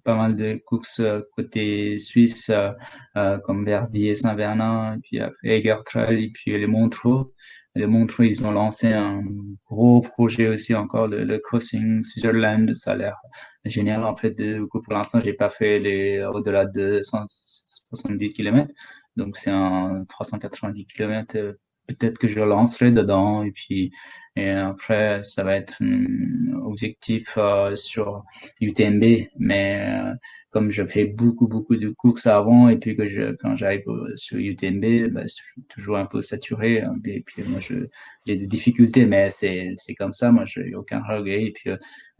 [0.04, 2.72] pas mal de courses euh, côté suisse, euh,
[3.18, 7.34] euh, comme Verbier, Saint-Vernin, puis après Egertrail, et puis les Montreux.
[7.76, 9.24] Les Montreux, ils ont lancé un
[9.66, 12.74] gros projet aussi encore, le, le Crossing Switzerland.
[12.74, 13.18] Ça a l'air
[13.66, 14.04] génial.
[14.04, 18.74] En fait, du coup, pour l'instant, j'ai pas fait les au-delà de 170 km.
[19.16, 21.56] Donc, c'est un 390 km
[21.96, 23.92] peut-être que je lancerai dedans et puis
[24.36, 28.24] et après ça va être un objectif euh, sur
[28.62, 29.04] UTMB
[29.38, 30.14] mais euh,
[30.52, 33.84] comme je fais beaucoup beaucoup de courses avant et puis que je quand j'arrive
[34.16, 35.24] sur UTMB bah,
[35.68, 40.14] toujours un peu saturé hein, et puis moi j'ai des difficultés mais c'est c'est comme
[40.14, 41.78] ça moi je n'ai aucun regret et puis euh,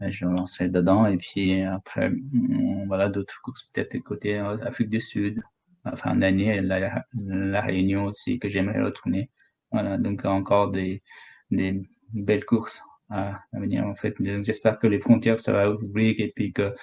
[0.08, 2.10] je lancerai dedans et puis après
[2.86, 5.40] voilà d'autres courses peut-être côté Afrique du Sud.
[5.84, 9.30] Enfin d'année la, la Réunion aussi que j'aimerais retourner
[9.72, 11.02] voilà, donc encore des,
[11.50, 14.14] des belles courses à, venir en fait.
[14.42, 16.74] J'espère que les frontières ça va ouvrir et puis que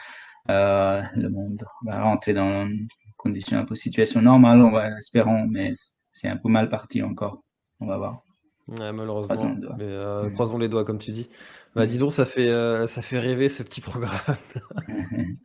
[0.49, 5.47] euh, le monde va rentrer dans une condition un peu situation normale, on va espérons,
[5.47, 5.73] mais
[6.11, 7.43] c'est un peu mal parti encore.
[7.79, 8.26] On va voir.
[8.67, 9.33] Ouais, malheureusement.
[9.35, 9.75] Croisons les, doigts.
[9.77, 11.29] Mais, euh, croisons les doigts, comme tu dis.
[11.73, 14.11] Bah, dis donc, ça fait, euh, ça fait rêver ce petit programme.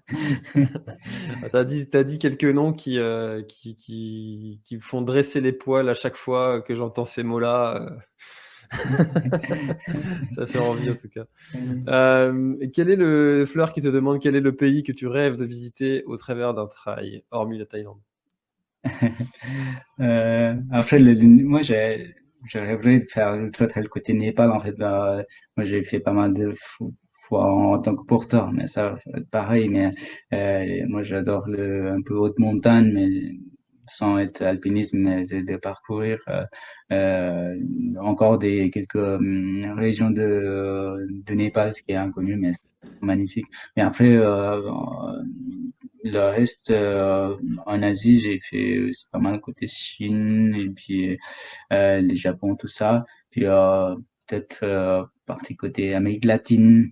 [0.55, 0.67] tu
[1.53, 5.53] as dit, as dit quelques noms qui, euh, qui, qui, qui, me font dresser les
[5.53, 7.97] poils à chaque fois que j'entends ces mots-là.
[10.31, 11.27] ça fait envie en tout cas.
[12.73, 15.45] quel est le Fleur qui te demande quel est le pays que tu rêves de
[15.45, 18.01] visiter au travers d'un trail, hormis la Thaïlande?
[19.99, 21.15] Après, le,
[21.45, 22.15] moi j'ai
[22.55, 24.51] rêverais de faire l'ultra trail côté Népal.
[24.51, 25.23] En fait, bah,
[25.57, 26.53] moi, j'ai fait pas mal de
[27.27, 28.97] fois en, tant que porteur, mais ça
[29.31, 29.69] pareil.
[29.69, 29.91] Mais
[30.33, 33.09] euh, moi, j'adore le un peu haute montagne, mais
[33.87, 36.45] sans être alpinisme, mais de, parcourir euh,
[36.93, 37.55] euh,
[38.01, 43.47] encore des quelques hum, régions de, de Népal, ce qui est inconnu, mais c'est magnifique.
[43.77, 44.61] Mais après, euh,
[46.05, 47.37] le reste, euh,
[47.67, 51.19] en Asie, j'ai fait aussi pas mal côté Chine et puis
[51.73, 53.05] euh, le Japon, tout ça.
[53.31, 53.95] Puis euh,
[54.27, 56.91] peut-être euh, partie côté Amérique latine.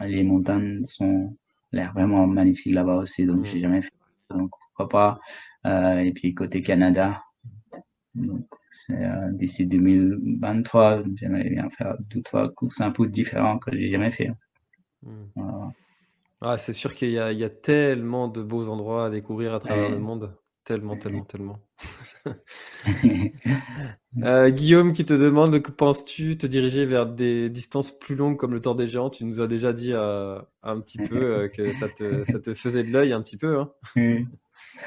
[0.00, 1.36] Les montagnes sont
[1.72, 3.62] l'air vraiment magnifiques là-bas aussi, donc j'ai mm.
[3.62, 3.92] jamais fait.
[4.30, 5.20] Donc pourquoi pas.
[5.66, 7.22] Euh, et puis côté Canada.
[8.14, 8.46] Donc
[9.32, 14.30] d'ici 2023, j'aimerais bien faire deux trois courses un peu différents que j'ai jamais fait.
[15.02, 15.24] Mm.
[15.36, 15.72] Voilà.
[16.46, 19.98] Ah, c'est sûr qu'il y a, tellement de beaux endroits à découvrir à travers le
[19.98, 20.36] monde.
[20.62, 21.58] Tellement, tellement, tellement.
[24.22, 28.52] Euh, Guillaume qui te demande que penses-tu te diriger vers des distances plus longues comme
[28.52, 29.10] le Tour des Géants?
[29.10, 32.54] Tu nous as déjà dit euh, un petit peu euh, que ça te, ça te
[32.54, 33.58] faisait de l'œil un petit peu.
[33.58, 33.72] Hein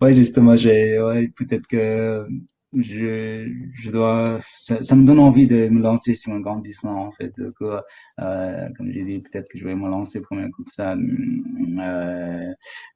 [0.00, 2.28] ouais, justement, j'ai ouais, peut-être que
[2.74, 7.08] je, je dois, ça, ça, me donne envie de me lancer sur un grand distance,
[7.08, 7.34] en fait.
[7.58, 7.84] Quoi.
[8.20, 12.52] Euh, comme j'ai dit, peut-être que je vais me lancer premier coup de ça, euh,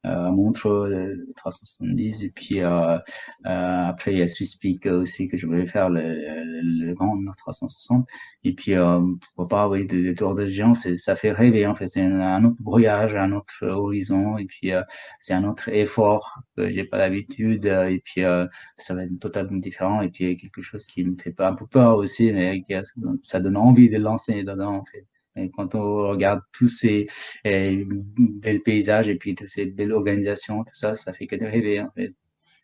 [0.07, 0.89] euh, montre
[1.37, 6.03] 370 et puis après il y a SwissPeak aussi que je voulais faire le,
[6.63, 8.09] le, grand 360
[8.45, 8.75] et puis
[9.21, 12.57] pourquoi pas oui des tours de géant ça fait rêver en fait c'est un, autre
[12.61, 14.73] brouillage un autre horizon et puis
[15.19, 18.23] c'est un autre effort j'ai pas l'habitude et puis
[18.77, 21.67] ça va être totalement différent et puis quelque chose qui me fait pas un peu
[21.67, 22.63] peur aussi mais
[23.23, 27.07] ça donne envie de lancer dedans en fait et quand on regarde tous ces
[27.47, 31.45] euh, belles paysages et puis toutes ces belles organisations, tout ça, ça fait que de
[31.45, 32.15] rêver en fait.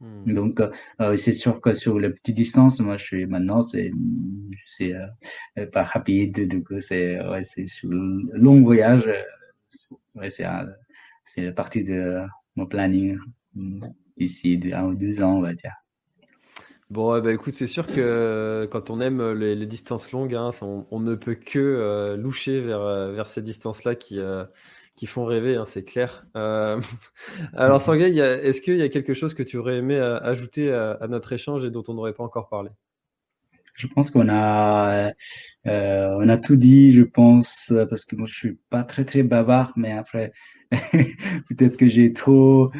[0.01, 0.32] Hmm.
[0.32, 0.61] Donc,
[1.01, 3.93] euh, c'est sûr que sur la petite distance, moi, je suis maintenant, c'est,
[4.66, 9.09] c'est euh, pas rapide, du coup, c'est, ouais, c'est sur le long voyage,
[10.14, 10.47] ouais, c'est,
[11.24, 12.22] c'est la partie de
[12.57, 13.18] mon planning
[13.55, 15.73] d'ici un ou deux ans, on va dire.
[16.93, 21.15] Bon, bah, écoute, c'est sûr que quand on aime les, distances longues, hein, on, ne
[21.15, 24.45] peut que euh, loucher vers, euh, ces distances-là qui, euh,
[24.95, 26.27] qui font rêver, hein, c'est clair.
[26.35, 31.33] alors, Sanguay, est-ce qu'il y a quelque chose que tu aurais aimé ajouter à, notre
[31.33, 32.69] échange et dont on n'aurait pas encore parlé?
[33.75, 35.12] Je pense qu'on a,
[35.64, 39.73] on a tout dit, je pense, parce que moi, je suis pas très, très bavard,
[39.77, 40.33] mais après,
[41.49, 42.70] Peut-être que j'ai trop.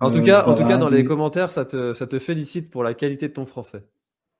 [0.00, 2.82] en tout cas, en tout cas, dans les commentaires, ça te, ça te félicite pour
[2.82, 3.84] la qualité de ton français.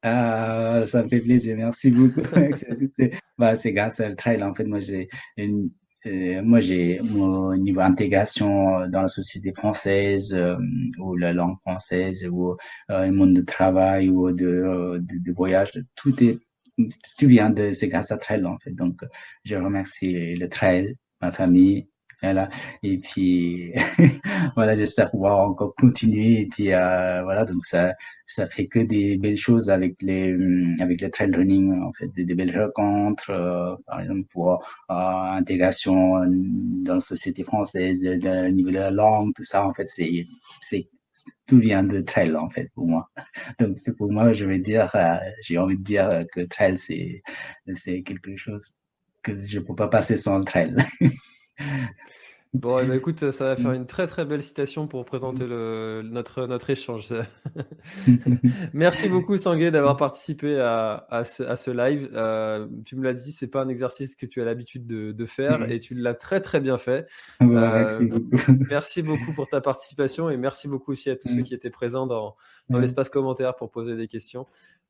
[0.02, 2.22] Ah, ça me fait plaisir, merci beaucoup.
[3.38, 4.42] bah, c'est grâce à le trail.
[4.42, 5.68] En fait, moi, j'ai une, euh,
[6.04, 10.56] moi, j'ai mon niveau intégration dans la société française euh,
[10.98, 12.56] ou la langue française ou
[12.90, 16.38] euh, le monde de travail ou de, de, voyage, tout est,
[17.18, 18.72] tout vient de, c'est grâce à trail en fait.
[18.72, 19.02] Donc,
[19.44, 21.88] je remercie le trail, ma famille,
[22.22, 22.48] voilà.
[22.82, 23.72] Et puis,
[24.56, 26.42] voilà, j'espère pouvoir encore continuer.
[26.42, 27.94] Et puis, euh, voilà, donc ça,
[28.26, 30.34] ça fait que des belles choses avec les,
[30.80, 36.24] avec le trail running, en fait, des, belles rencontres, euh, par exemple, pour euh, intégration
[36.84, 40.24] dans la société française, au niveau de la langue, tout ça, en fait, c'est,
[40.60, 40.88] c'est,
[41.46, 43.10] tout vient de trail, en fait, pour moi.
[43.58, 47.22] Donc, c'est pour moi, je vais dire, euh, j'ai envie de dire que trail, c'est,
[47.74, 48.74] c'est quelque chose
[49.22, 50.74] que je peux pas passer sans trail.
[52.54, 56.02] Bon, eh ben, écoute, ça va faire une très très belle citation pour présenter le,
[56.04, 57.08] notre, notre échange.
[58.74, 62.10] Merci beaucoup, Sangué, d'avoir participé à, à, ce, à ce live.
[62.12, 65.24] Euh, tu me l'as dit, c'est pas un exercice que tu as l'habitude de, de,
[65.24, 67.08] faire et tu l'as très très bien fait.
[67.40, 68.36] merci, euh, beaucoup.
[68.68, 72.06] merci beaucoup pour ta participation et merci beaucoup aussi à tous ceux qui étaient présents
[72.06, 72.36] dans,
[72.68, 74.46] dans l'espace commentaire pour poser des questions.